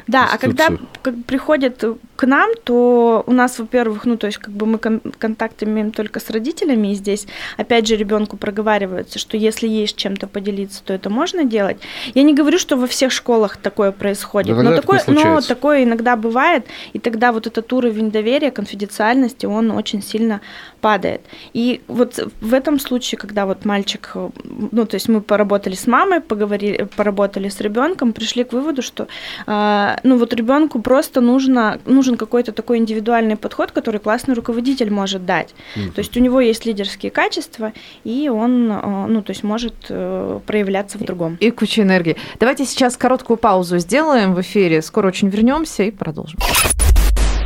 Да, 0.07 0.28
а 0.33 0.38
когда 0.38 0.69
как 1.02 1.14
приходят 1.25 1.83
к 2.16 2.26
нам, 2.26 2.50
то 2.64 3.23
у 3.26 3.33
нас, 3.33 3.59
во-первых, 3.59 4.05
ну, 4.05 4.16
то 4.16 4.26
есть 4.26 4.38
как 4.38 4.52
бы 4.55 4.66
мы 4.66 4.78
кон- 4.78 5.00
контакт 5.19 5.62
имеем 5.62 5.93
только 5.93 6.21
с 6.21 6.31
родителями, 6.31 6.93
и 6.93 6.95
здесь, 6.95 7.26
опять 7.57 7.87
же, 7.87 7.97
ребенку 7.97 8.37
проговаривается, 8.37 9.19
что 9.19 9.37
если 9.37 9.69
есть 9.69 9.97
чем-то 9.97 10.26
поделиться, 10.26 10.83
то 10.85 10.93
это 10.93 11.11
можно 11.11 11.45
делать. 11.45 11.78
Я 12.14 12.23
не 12.23 12.35
говорю, 12.35 12.59
что 12.59 12.76
во 12.76 12.87
всех 12.87 13.12
школах 13.12 13.57
такое 13.57 13.93
происходит, 13.93 14.57
Но 14.57 14.75
такое 14.75 15.00
такое, 15.00 15.25
но 15.25 15.40
такое 15.40 15.85
иногда 15.85 16.16
бывает, 16.16 16.66
и 16.93 16.99
тогда 16.99 17.33
вот 17.33 17.47
этот 17.47 17.73
уровень 17.73 18.11
доверия, 18.11 18.50
конфиденциальности, 18.50 19.47
он 19.47 19.71
очень 19.71 20.02
сильно 20.02 20.40
падает. 20.81 21.21
И 21.52 21.81
вот 21.88 22.19
в 22.40 22.55
этом 22.55 22.78
случае, 22.78 23.19
когда 23.19 23.47
вот 23.47 23.64
мальчик, 23.64 24.14
ну, 24.45 24.87
то 24.87 24.95
есть 24.97 25.09
мы 25.09 25.21
поработали 25.21 25.75
с 25.75 25.87
мамой, 25.87 26.21
поговорили, 26.21 26.88
поработали 26.97 27.49
с 27.49 27.61
ребенком, 27.61 28.12
пришли 28.12 28.45
к 28.45 28.52
выводу, 28.52 28.83
что, 28.83 29.09
а, 29.47 29.99
ну, 30.02 30.18
вот 30.18 30.35
ребенку 30.35 30.80
просто 30.80 31.21
нужно, 31.21 31.78
нужен 31.87 32.16
какой-то 32.16 32.52
такой 32.52 32.78
индивидуальный 32.78 33.37
подход, 33.37 33.73
который 33.73 34.00
классный 34.00 34.35
руководитель 34.35 34.90
может 34.90 35.25
дать. 35.25 35.54
Мгм. 35.76 35.92
То 35.92 35.99
есть 36.00 36.16
у 36.16 36.21
него 36.21 36.40
есть 36.40 36.66
лидерские 36.66 37.11
качества, 37.11 37.73
и 38.04 38.28
он, 38.28 38.71
э, 38.71 39.06
ну, 39.09 39.23
то 39.23 39.30
есть 39.30 39.45
может 39.45 39.75
э, 39.88 40.40
проявляться 40.47 40.99
в 40.99 41.04
другом. 41.04 41.37
И 41.40 41.50
куча 41.50 41.83
энергии. 41.83 42.16
Давайте 42.40 42.64
сейчас 42.64 42.97
короткую 42.97 43.37
паузу 43.37 43.78
сделаем 43.78 44.35
в 44.35 44.40
эфире. 44.40 44.83
Скоро 44.83 45.09
очень 45.09 45.28
вернемся 45.28 45.83
и 45.83 45.90
продолжим. 45.90 46.38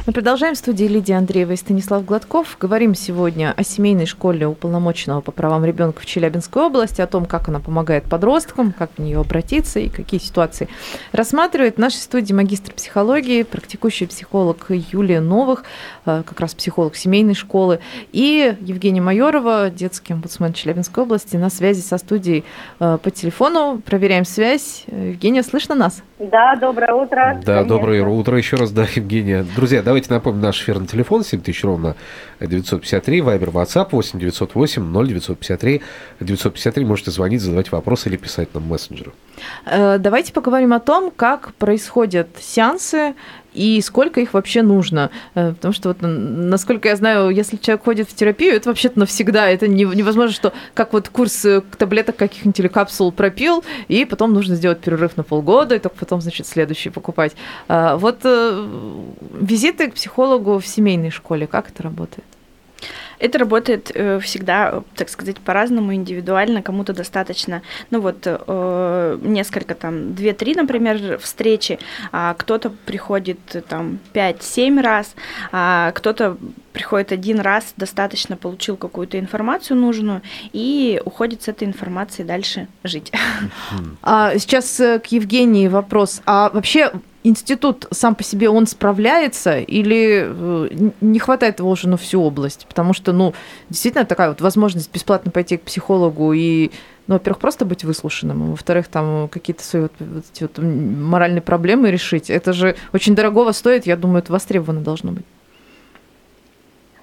Мы 0.06 0.14
продолжаем 0.14 0.54
в 0.54 0.58
студии 0.58 0.84
Лидия 0.84 1.18
Андреева 1.18 1.52
и 1.52 1.56
Станислав 1.56 2.06
Гладков. 2.06 2.56
Говорим 2.58 2.94
сегодня 2.94 3.52
о 3.54 3.62
семейной 3.62 4.06
школе 4.06 4.46
уполномоченного 4.46 5.20
по 5.20 5.30
правам 5.30 5.62
ребенка 5.66 6.00
в 6.00 6.06
Челябинской 6.06 6.62
области, 6.62 7.02
о 7.02 7.06
том, 7.06 7.26
как 7.26 7.50
она 7.50 7.60
помогает 7.60 8.04
подросткам, 8.04 8.72
как 8.72 8.90
в 8.96 8.98
нее 8.98 9.20
обратиться 9.20 9.78
и 9.78 9.90
какие 9.90 10.18
ситуации 10.18 10.68
рассматривает. 11.12 11.76
В 11.76 11.78
нашей 11.78 11.98
студии 11.98 12.32
магистр 12.32 12.72
психологии, 12.72 13.42
практикующий 13.42 14.06
психолог 14.06 14.66
Юлия 14.70 15.20
Новых, 15.20 15.64
э, 16.06 16.22
как 16.24 16.40
раз 16.40 16.54
психолог 16.54 16.96
семейной 16.96 17.34
школы, 17.34 17.80
и 18.10 18.56
Евгения 18.62 19.02
Майорова, 19.02 19.68
детский 19.68 20.14
омбудсмен 20.14 20.54
Челябинской 20.54 21.04
области, 21.04 21.36
на 21.36 21.50
связи 21.50 21.82
со 21.82 21.98
студией 21.98 22.44
э, 22.80 22.98
по 23.02 23.10
телефону. 23.10 23.82
Проверяем 23.84 24.24
связь. 24.24 24.84
Э, 24.86 25.10
Евгения, 25.10 25.42
слышно 25.42 25.74
нас? 25.74 26.02
Да, 26.20 26.54
доброе 26.54 26.92
утро. 26.92 27.40
Да, 27.46 27.54
Конечно. 27.54 27.64
доброе 27.64 28.04
утро 28.04 28.36
еще 28.36 28.56
раз, 28.56 28.70
да, 28.72 28.82
Евгения. 28.94 29.42
Друзья, 29.56 29.82
давайте 29.82 30.12
напомним 30.12 30.42
наш 30.42 30.60
эфирный 30.60 30.86
телефон 30.86 31.24
7000 31.24 31.64
ровно 31.64 31.96
953, 32.40 33.22
Вайбер, 33.22 33.48
WhatsApp 33.48 33.88
8 33.90 34.18
908 34.18 34.82
0953 34.92 35.80
953. 36.20 36.84
Можете 36.84 37.10
звонить, 37.10 37.40
задавать 37.40 37.72
вопросы 37.72 38.10
или 38.10 38.18
писать 38.18 38.52
нам 38.52 38.64
в 38.64 38.68
мессенджеры. 38.68 39.12
Э, 39.64 39.96
Давайте 39.96 40.34
поговорим 40.34 40.74
о 40.74 40.80
том, 40.80 41.10
как 41.10 41.54
происходят 41.54 42.28
сеансы 42.38 43.14
и 43.52 43.80
сколько 43.82 44.20
их 44.20 44.34
вообще 44.34 44.62
нужно. 44.62 45.10
Э, 45.34 45.52
Потому 45.52 45.74
что, 45.74 45.88
вот, 45.90 45.98
насколько 46.00 46.88
я 46.88 46.96
знаю, 46.96 47.30
если 47.30 47.56
человек 47.56 47.84
ходит 47.84 48.08
в 48.08 48.14
терапию, 48.14 48.54
это 48.54 48.68
вообще-то 48.68 48.98
навсегда. 48.98 49.48
Это 49.48 49.68
не- 49.68 49.84
невозможно, 49.84 50.32
что 50.34 50.52
как 50.74 50.92
вот 50.92 51.08
курс 51.08 51.44
э, 51.44 51.62
таблеток 51.78 52.16
каких-нибудь 52.16 52.60
или 52.60 52.68
капсул 52.68 53.12
пропил, 53.12 53.64
и 53.88 54.04
потом 54.04 54.32
нужно 54.32 54.54
сделать 54.54 54.80
перерыв 54.80 55.16
на 55.16 55.22
полгода, 55.22 55.74
и 55.74 55.78
только 55.78 55.96
потом, 55.98 56.20
значит, 56.20 56.46
следующий 56.46 56.90
покупать. 56.90 57.32
А, 57.68 57.96
Вот 57.96 58.20
э, 58.24 58.66
визиты 59.40 59.90
к 59.90 59.94
психологу 59.94 60.58
в 60.58 60.66
семейной 60.66 61.10
школе, 61.10 61.46
как 61.46 61.68
это 61.70 61.82
работает? 61.82 62.24
Это 63.18 63.38
работает 63.38 63.90
э, 63.94 64.18
всегда, 64.20 64.82
так 64.96 65.08
сказать, 65.08 65.38
по-разному, 65.38 65.94
индивидуально. 65.94 66.62
Кому-то 66.62 66.92
достаточно, 66.92 67.62
ну 67.90 68.00
вот, 68.00 68.22
э, 68.24 69.18
несколько 69.22 69.74
там, 69.74 70.12
2-3, 70.12 70.56
например, 70.56 71.18
встречи, 71.18 71.78
а 72.12 72.34
кто-то 72.34 72.70
приходит 72.70 73.38
э, 73.54 73.60
там 73.60 73.98
5-7 74.14 74.80
раз, 74.80 75.14
а 75.52 75.92
кто-то 75.92 76.36
приходит 76.72 77.12
один 77.12 77.40
раз, 77.40 77.74
достаточно 77.76 78.36
получил 78.36 78.76
какую-то 78.76 79.18
информацию 79.18 79.76
нужную 79.76 80.22
и 80.52 81.00
уходит 81.04 81.42
с 81.42 81.48
этой 81.48 81.66
информацией 81.66 82.26
дальше 82.26 82.68
жить. 82.84 83.12
А 84.02 84.38
сейчас 84.38 84.80
э, 84.80 84.98
к 84.98 85.06
Евгении 85.06 85.68
вопрос. 85.68 86.22
А 86.26 86.50
вообще 86.50 86.92
институт 87.24 87.86
сам 87.90 88.14
по 88.14 88.22
себе, 88.22 88.48
он 88.48 88.66
справляется 88.66 89.58
или 89.58 90.26
э, 90.26 90.90
не 91.00 91.18
хватает 91.18 91.58
его 91.58 91.70
уже 91.70 91.88
на 91.88 91.96
всю 91.96 92.22
область? 92.22 92.66
Потому 92.66 92.92
что, 92.92 93.12
ну, 93.12 93.34
действительно 93.68 94.04
такая 94.04 94.28
вот 94.30 94.40
возможность 94.40 94.92
бесплатно 94.92 95.30
пойти 95.30 95.56
к 95.56 95.62
психологу 95.62 96.32
и, 96.32 96.70
ну, 97.06 97.14
во-первых, 97.14 97.40
просто 97.40 97.64
быть 97.64 97.84
выслушанным, 97.84 98.42
а 98.42 98.46
во-вторых, 98.50 98.88
там 98.88 99.28
какие-то 99.28 99.62
свои 99.62 99.82
вот, 99.82 99.92
вот 99.98 100.24
эти 100.32 100.42
вот 100.42 100.58
моральные 100.58 101.42
проблемы 101.42 101.90
решить. 101.90 102.30
Это 102.30 102.52
же 102.52 102.76
очень 102.92 103.14
дорогого 103.14 103.52
стоит, 103.52 103.86
я 103.86 103.96
думаю, 103.96 104.20
это 104.20 104.32
востребовано 104.32 104.80
должно 104.80 105.12
быть. 105.12 105.24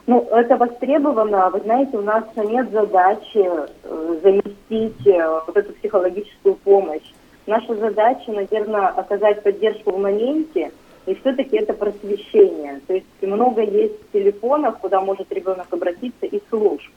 Ну, 0.07 0.25
это 0.31 0.55
востребовано. 0.55 1.49
Вы 1.49 1.59
знаете, 1.59 1.97
у 1.97 2.01
нас 2.01 2.23
нет 2.37 2.71
задачи 2.71 3.45
э, 3.83 4.19
заместить 4.23 5.05
э, 5.05 5.41
вот 5.45 5.57
эту 5.57 5.73
психологическую 5.73 6.55
помощь. 6.55 7.11
Наша 7.47 7.75
задача, 7.75 8.31
наверное, 8.31 8.87
оказать 8.87 9.41
поддержку 9.41 9.91
в 9.91 9.99
моменте, 9.99 10.71
и 11.05 11.15
все-таки 11.15 11.55
это 11.57 11.73
просвещение. 11.73 12.81
То 12.85 12.93
есть 12.93 13.05
много 13.21 13.61
есть 13.61 14.11
телефонов, 14.11 14.77
куда 14.79 14.99
может 14.99 15.31
ребенок 15.31 15.67
обратиться, 15.71 16.25
и 16.25 16.41
служб. 16.49 16.91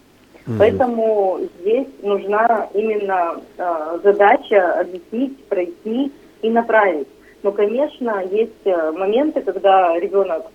Поэтому 0.59 1.39
здесь 1.61 1.87
нужна 2.03 2.69
именно 2.75 3.41
э, 3.57 3.99
задача 4.03 4.81
объяснить, 4.81 5.45
прояснить 5.45 6.13
и 6.43 6.51
направить. 6.51 7.07
Но, 7.45 7.53
конечно, 7.53 8.25
есть 8.31 8.65
э, 8.65 8.91
моменты, 8.91 9.43
когда 9.43 9.97
ребенок 9.99 10.47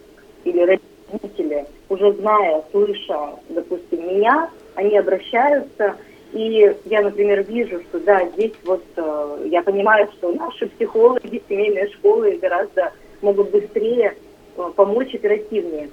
или 0.43 0.59
родители, 0.59 1.65
уже 1.87 2.11
зная, 2.13 2.63
слыша, 2.71 3.35
допустим, 3.47 4.07
меня, 4.07 4.49
они 4.75 4.97
обращаются, 4.97 5.95
и 6.35 6.75
я, 6.83 7.01
например, 7.01 7.43
вижу, 7.43 7.81
что 7.83 7.99
да, 8.01 8.27
здесь 8.33 8.51
вот 8.65 8.83
э, 8.97 9.47
я 9.49 9.63
понимаю, 9.63 10.09
что 10.17 10.33
наши 10.33 10.67
психологи, 10.67 11.41
семейные 11.47 11.87
школы 11.93 12.37
гораздо 12.41 12.91
могут 13.21 13.51
быстрее 13.51 14.17
э, 14.57 14.71
помочь 14.75 15.15
оперативнее. 15.15 15.89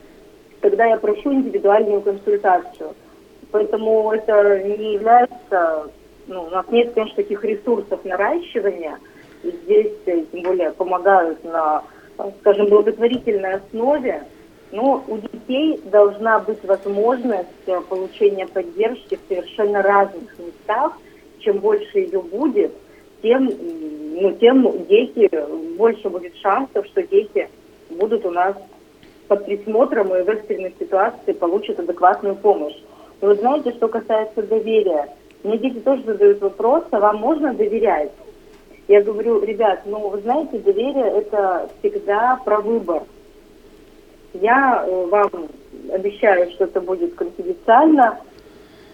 Тогда 0.60 0.86
я 0.86 0.96
прошу 0.96 1.32
индивидуальную 1.32 2.00
консультацию. 2.00 2.92
Поэтому 3.52 4.10
это 4.10 4.64
не 4.64 4.94
является, 4.94 5.92
ну, 6.26 6.42
у 6.42 6.50
нас 6.50 6.66
нет, 6.72 6.92
конечно, 6.92 7.14
таких 7.14 7.44
ресурсов 7.44 8.04
наращивания, 8.04 8.98
и 9.44 9.50
здесь, 9.50 9.92
э, 10.06 10.24
тем 10.32 10.42
более, 10.42 10.72
помогают 10.72 11.44
на, 11.44 11.84
скажем, 12.40 12.66
благотворительной 12.66 13.54
основе, 13.54 14.24
но 14.72 15.04
у 15.06 15.18
детей 15.18 15.80
должна 15.84 16.40
быть 16.40 16.64
возможность 16.64 17.48
э, 17.66 17.80
получения 17.82 18.46
поддержки 18.46 19.16
в 19.16 19.28
совершенно 19.28 19.82
разных 19.82 20.38
местах. 20.38 20.94
Чем 21.40 21.58
больше 21.58 21.98
ее 21.98 22.20
будет, 22.20 22.72
тем, 23.22 23.50
ну, 24.14 24.32
тем 24.32 24.86
дети, 24.86 25.28
больше 25.76 26.08
будет 26.08 26.34
шансов, 26.36 26.86
что 26.86 27.02
дети 27.02 27.48
будут 27.90 28.24
у 28.24 28.30
нас 28.30 28.56
под 29.28 29.44
присмотром 29.44 30.14
и 30.14 30.22
в 30.22 30.28
экстренной 30.28 30.74
ситуации 30.78 31.32
получат 31.32 31.78
адекватную 31.78 32.36
помощь. 32.36 32.76
И 33.20 33.26
вот 33.26 33.38
знаете, 33.38 33.72
что 33.72 33.88
касается 33.88 34.42
доверия, 34.42 35.08
мне 35.42 35.58
дети 35.58 35.80
тоже 35.80 36.02
задают 36.04 36.40
вопрос, 36.40 36.84
а 36.90 37.00
вам 37.00 37.16
можно 37.16 37.52
доверять? 37.52 38.12
Я 38.88 39.02
говорю, 39.02 39.42
ребят, 39.44 39.82
ну 39.84 40.08
вы 40.08 40.20
знаете, 40.20 40.58
доверие 40.58 41.06
это 41.06 41.68
всегда 41.78 42.40
про 42.44 42.60
выбор. 42.60 43.02
Я 44.34 44.84
э, 44.86 45.06
вам 45.06 45.30
обещаю, 45.92 46.50
что 46.52 46.64
это 46.64 46.80
будет 46.80 47.14
конфиденциально, 47.14 48.18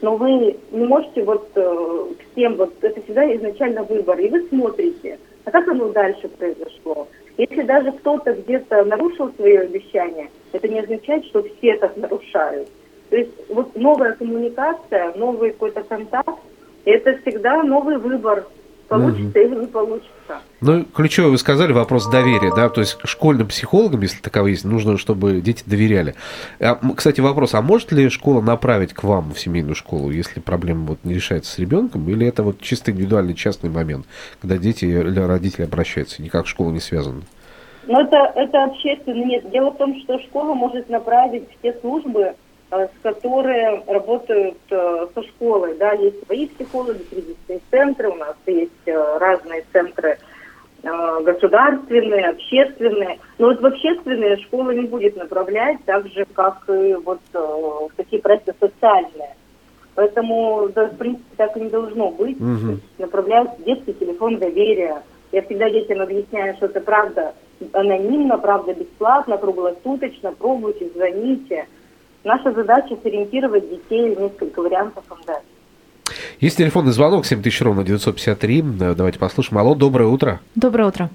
но 0.00 0.16
вы 0.16 0.56
не 0.70 0.84
можете 0.86 1.22
вот 1.24 1.48
э, 1.54 2.06
всем, 2.32 2.56
вот 2.56 2.72
это 2.82 3.00
всегда 3.02 3.34
изначально 3.36 3.82
выбор, 3.84 4.18
и 4.18 4.28
вы 4.28 4.46
смотрите, 4.48 5.18
а 5.44 5.50
как 5.50 5.68
оно 5.68 5.88
дальше 5.90 6.28
произошло. 6.28 7.08
Если 7.36 7.62
даже 7.62 7.92
кто-то 7.92 8.32
где-то 8.32 8.84
нарушил 8.84 9.32
свое 9.36 9.60
обещание, 9.60 10.28
это 10.52 10.66
не 10.68 10.80
означает, 10.80 11.24
что 11.26 11.42
все 11.42 11.76
так 11.76 11.96
нарушают. 11.96 12.68
То 13.10 13.16
есть 13.16 13.32
вот 13.48 13.74
новая 13.76 14.12
коммуникация, 14.12 15.14
новый 15.14 15.52
какой-то 15.52 15.82
контакт, 15.82 16.40
это 16.84 17.16
всегда 17.18 17.62
новый 17.62 17.98
выбор, 17.98 18.46
получится 18.88 19.38
или 19.38 19.54
не 19.54 19.66
получится. 19.66 20.40
Ну, 20.60 20.84
ключевой 20.84 21.30
вы 21.30 21.38
сказали 21.38 21.72
вопрос 21.72 22.08
доверия, 22.08 22.52
да, 22.54 22.68
то 22.68 22.80
есть 22.80 22.98
школьным 23.04 23.46
психологам, 23.46 24.00
если 24.00 24.20
таковые 24.20 24.54
есть, 24.54 24.64
нужно, 24.64 24.98
чтобы 24.98 25.40
дети 25.40 25.62
доверяли. 25.66 26.14
А, 26.58 26.78
кстати, 26.96 27.20
вопрос, 27.20 27.54
а 27.54 27.62
может 27.62 27.92
ли 27.92 28.08
школа 28.08 28.40
направить 28.40 28.92
к 28.92 29.04
вам 29.04 29.32
в 29.32 29.38
семейную 29.38 29.74
школу, 29.74 30.10
если 30.10 30.40
проблема 30.40 30.86
вот 30.86 30.98
не 31.04 31.14
решается 31.14 31.52
с 31.52 31.58
ребенком, 31.58 32.08
или 32.08 32.26
это 32.26 32.42
вот 32.42 32.60
чисто 32.60 32.90
индивидуальный 32.90 33.34
частный 33.34 33.70
момент, 33.70 34.06
когда 34.40 34.58
дети 34.58 34.84
или 34.84 35.20
родители 35.20 35.64
обращаются, 35.64 36.22
никак 36.22 36.46
школа 36.46 36.70
не 36.70 36.80
связана? 36.80 37.22
Но 37.86 38.02
это, 38.02 38.32
это 38.34 38.64
общественно. 38.64 39.24
Нет, 39.24 39.50
дело 39.50 39.70
в 39.70 39.78
том, 39.78 39.98
что 40.00 40.18
школа 40.20 40.52
может 40.54 40.90
направить 40.90 41.44
в 41.50 41.62
те 41.62 41.72
службы, 41.80 42.34
с 42.70 42.90
которые 43.02 43.82
работают 43.86 44.58
э, 44.70 45.06
со 45.14 45.22
школой. 45.22 45.76
Да, 45.76 45.92
есть 45.92 46.24
свои 46.26 46.46
психологи, 46.48 47.02
кризисные 47.10 47.60
центры, 47.70 48.10
у 48.10 48.14
нас 48.14 48.36
есть 48.46 48.72
э, 48.86 49.18
разные 49.18 49.64
центры 49.72 50.18
э, 50.82 51.22
государственные, 51.22 52.28
общественные. 52.28 53.18
Но 53.38 53.48
вот 53.48 53.60
в 53.60 53.66
общественные 53.66 54.36
школа 54.38 54.70
не 54.70 54.86
будет 54.86 55.16
направлять, 55.16 55.78
так 55.86 56.06
же, 56.08 56.26
как 56.34 56.68
и 56.68 56.94
вот 56.94 57.20
э, 57.32 57.38
в 57.38 57.90
такие 57.96 58.20
проекты 58.20 58.54
социальные. 58.60 59.34
Поэтому, 59.94 60.68
да, 60.74 60.86
в 60.86 60.96
принципе, 60.96 61.34
так 61.36 61.56
и 61.56 61.60
не 61.60 61.70
должно 61.70 62.10
быть. 62.10 62.38
Есть 62.70 62.98
направляют 62.98 63.50
детский 63.64 63.94
телефон 63.94 64.38
доверия. 64.38 65.02
Я 65.32 65.42
всегда 65.42 65.68
детям 65.70 66.00
объясняю, 66.00 66.54
что 66.56 66.66
это 66.66 66.80
правда 66.80 67.34
анонимно, 67.72 68.38
правда 68.38 68.74
бесплатно, 68.74 69.38
круглосуточно. 69.38 70.32
Пробуйте, 70.32 70.88
звоните. 70.94 71.66
Наша 72.28 72.52
задача 72.52 72.94
сориентировать 73.02 73.70
детей 73.70 74.14
в 74.14 74.20
несколько 74.20 74.60
вариантов 74.60 75.02
дать. 75.26 75.42
Есть 76.40 76.58
телефонный 76.58 76.92
звонок 76.92 77.24
7000 77.24 77.62
ровно 77.62 77.84
953. 77.84 78.64
Э, 78.80 78.94
Давайте 78.94 79.18
послушаем. 79.18 79.56
Алло, 79.56 79.74
доброе 79.74 80.10
утро. 80.10 80.38
Доброе 80.54 80.88
утро. 80.88 81.08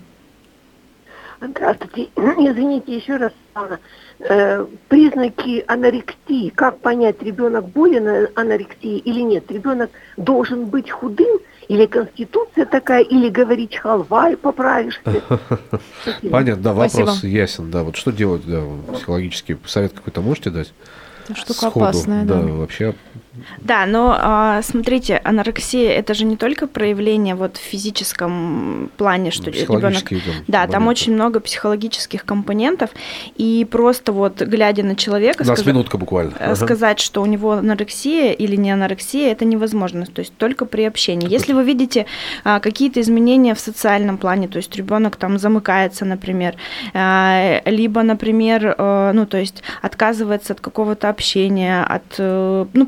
Здравствуйте. 1.39 2.09
Извините 2.15 2.95
еще 2.95 3.17
раз. 3.17 3.31
Анна. 3.53 3.79
Э, 4.21 4.65
признаки 4.89 5.63
анорексии. 5.67 6.49
Как 6.49 6.79
понять, 6.79 7.21
ребенок 7.21 7.69
болен 7.69 8.29
анорексией 8.33 8.97
или 8.97 9.21
нет? 9.21 9.51
Ребенок 9.51 9.91
должен 10.17 10.65
быть 10.65 10.89
худым 10.89 11.39
или 11.67 11.85
конституция 11.85 12.65
такая, 12.65 13.03
или 13.03 13.29
говорить 13.29 13.75
халва 13.75 14.31
и 14.31 14.35
поправишься. 14.35 15.01
Спасибо. 16.01 16.31
Понятно, 16.31 16.63
да, 16.63 16.73
вопрос 16.73 16.91
Спасибо. 16.93 17.27
ясен. 17.27 17.69
Да, 17.69 17.83
вот 17.83 17.97
что 17.97 18.11
делать, 18.11 18.41
да, 18.47 18.63
психологический 18.95 19.57
совет 19.67 19.93
какой-то 19.93 20.21
можете 20.21 20.49
дать? 20.49 20.73
Это 21.29 21.35
штука 21.35 21.69
Сходу? 21.69 21.85
опасная, 21.85 22.25
да. 22.25 22.35
вообще. 22.35 22.95
Да, 23.59 23.85
но 23.85 24.15
а, 24.19 24.61
смотрите, 24.61 25.17
анорексия 25.23 25.91
это 25.91 26.13
же 26.13 26.25
не 26.25 26.37
только 26.37 26.67
проявление 26.67 27.35
вот 27.35 27.57
в 27.57 27.61
физическом 27.61 28.91
плане, 28.97 29.31
что 29.31 29.49
ребенок 29.49 29.65
психологические 29.67 30.19
там 30.21 30.33
Да, 30.47 30.67
там 30.67 30.87
очень 30.87 31.13
много 31.13 31.39
психологических 31.39 32.25
компонентов, 32.25 32.89
и 33.35 33.65
просто 33.69 34.11
вот 34.11 34.41
глядя 34.41 34.83
на 34.83 34.95
человека, 34.95 35.43
сказа- 35.43 35.65
минутка 35.67 35.97
буквально. 35.97 36.31
э, 36.39 36.45
Ага. 36.45 36.55
сказать, 36.55 36.99
что 36.99 37.21
у 37.21 37.25
него 37.25 37.53
анорексия 37.53 38.31
или 38.31 38.55
не 38.55 38.71
анорексия, 38.71 39.31
это 39.31 39.45
невозможно, 39.45 40.05
то 40.05 40.19
есть 40.19 40.35
только 40.37 40.65
при 40.65 40.83
общении. 40.83 41.29
Если 41.29 41.53
вы 41.53 41.63
видите 41.63 42.05
а, 42.43 42.59
какие-то 42.59 43.01
изменения 43.01 43.55
в 43.55 43.59
социальном 43.59 44.17
плане, 44.17 44.47
то 44.47 44.57
есть 44.57 44.75
ребенок 44.75 45.15
там 45.15 45.37
замыкается, 45.39 46.05
например, 46.05 46.55
а, 46.93 47.61
либо, 47.65 48.03
например, 48.03 48.75
э, 48.77 49.11
ну 49.13 49.25
то 49.25 49.37
есть 49.37 49.63
отказывается 49.81 50.53
от 50.53 50.61
какого-то 50.61 51.09
общения, 51.09 51.83
от, 51.83 52.03
э, 52.17 52.65
ну 52.73 52.87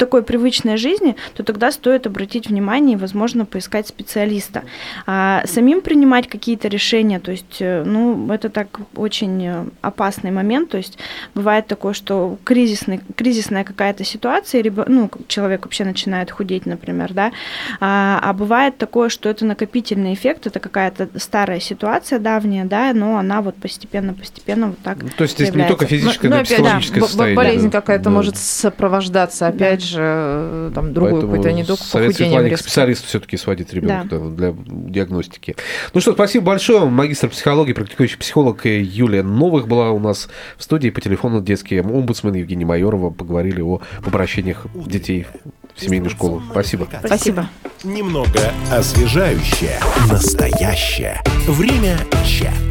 такой 0.00 0.22
привычной 0.22 0.78
жизни, 0.78 1.14
то 1.34 1.44
тогда 1.44 1.70
стоит 1.70 2.06
обратить 2.06 2.48
внимание 2.48 2.96
и, 2.96 2.98
возможно, 3.00 3.44
поискать 3.44 3.86
специалиста. 3.86 4.62
А 5.06 5.42
самим 5.46 5.82
принимать 5.82 6.26
какие-то 6.26 6.68
решения, 6.68 7.20
то 7.20 7.30
есть, 7.30 7.58
э, 7.60 7.84
ну, 7.84 8.32
это 8.32 8.48
так 8.48 8.68
очень 8.96 9.46
э, 9.46 9.64
опасный 9.82 10.30
момент, 10.30 10.70
то 10.70 10.78
есть 10.78 10.98
бывает 11.34 11.66
такое, 11.66 11.92
что 11.92 12.38
кризисный, 12.44 13.00
кризисная 13.14 13.62
какая-то 13.64 14.02
ситуация, 14.04 14.62
ребё- 14.62 14.86
ну, 14.88 15.10
человек 15.28 15.64
вообще 15.66 15.84
начинает 15.84 16.30
худеть, 16.30 16.64
например, 16.66 17.12
да, 17.12 17.30
а, 17.80 18.20
а 18.22 18.32
бывает 18.32 18.78
такое, 18.78 19.10
что 19.10 19.28
это 19.28 19.44
накопительный 19.44 20.14
эффект, 20.14 20.46
это 20.46 20.60
какая-то 20.60 21.08
старая 21.16 21.60
ситуация 21.60 22.18
давняя, 22.18 22.64
да, 22.64 22.92
но 22.94 23.18
она 23.18 23.42
вот 23.42 23.56
постепенно-постепенно 23.56 24.68
вот 24.68 24.78
так 24.82 25.02
Ну, 25.02 25.08
То 25.16 25.24
есть 25.24 25.38
не 25.38 25.64
только 25.68 25.84
физическое, 25.86 26.28
Ну, 26.30 26.36
но 26.36 26.40
и 26.40 26.44
опять, 26.44 26.56
да, 26.58 26.62
психологическое 26.64 27.00
б- 27.00 27.06
состояние. 27.06 27.36
болезнь 27.36 27.70
да. 27.70 27.80
какая-то 27.80 28.04
Да. 28.04 28.10
может 28.10 28.36
сопровождаться, 28.38 29.46
опять 29.46 29.82
же, 29.84 29.89
э, 29.96 30.70
там, 30.74 30.92
другой 30.92 31.12
Поэтому 31.12 31.32
какой-то 31.32 31.52
недуг, 31.52 31.78
совет 31.78 32.16
Светлане 32.16 32.50
к 32.50 32.58
специалисту 32.58 33.06
все-таки 33.06 33.36
сводить 33.36 33.72
ребенка 33.72 34.18
для 34.18 34.54
диагностики. 34.66 35.56
Ну 35.94 36.00
что, 36.00 36.12
спасибо 36.12 36.46
большое. 36.46 36.84
Магистр 36.86 37.28
психологии, 37.28 37.72
практикующий 37.72 38.18
психолог 38.18 38.64
Юлия 38.66 39.22
Новых 39.22 39.68
была 39.68 39.90
у 39.90 39.98
нас 39.98 40.28
в 40.56 40.62
студии 40.62 40.90
по 40.90 41.00
телефону 41.00 41.40
детский 41.40 41.80
омбудсмен 41.80 42.34
Евгений 42.34 42.64
Майорова. 42.64 43.10
Поговорили 43.10 43.60
о 43.60 43.80
обращениях 44.04 44.66
детей 44.74 45.26
в 45.74 45.80
семейную 45.80 46.10
школу. 46.10 46.42
Спасибо. 46.50 46.88
Спасибо. 47.04 47.48
Немного 47.84 48.52
освежающее. 48.70 49.78
Настоящее. 50.10 51.20
Время 51.46 51.96
чат. 52.24 52.69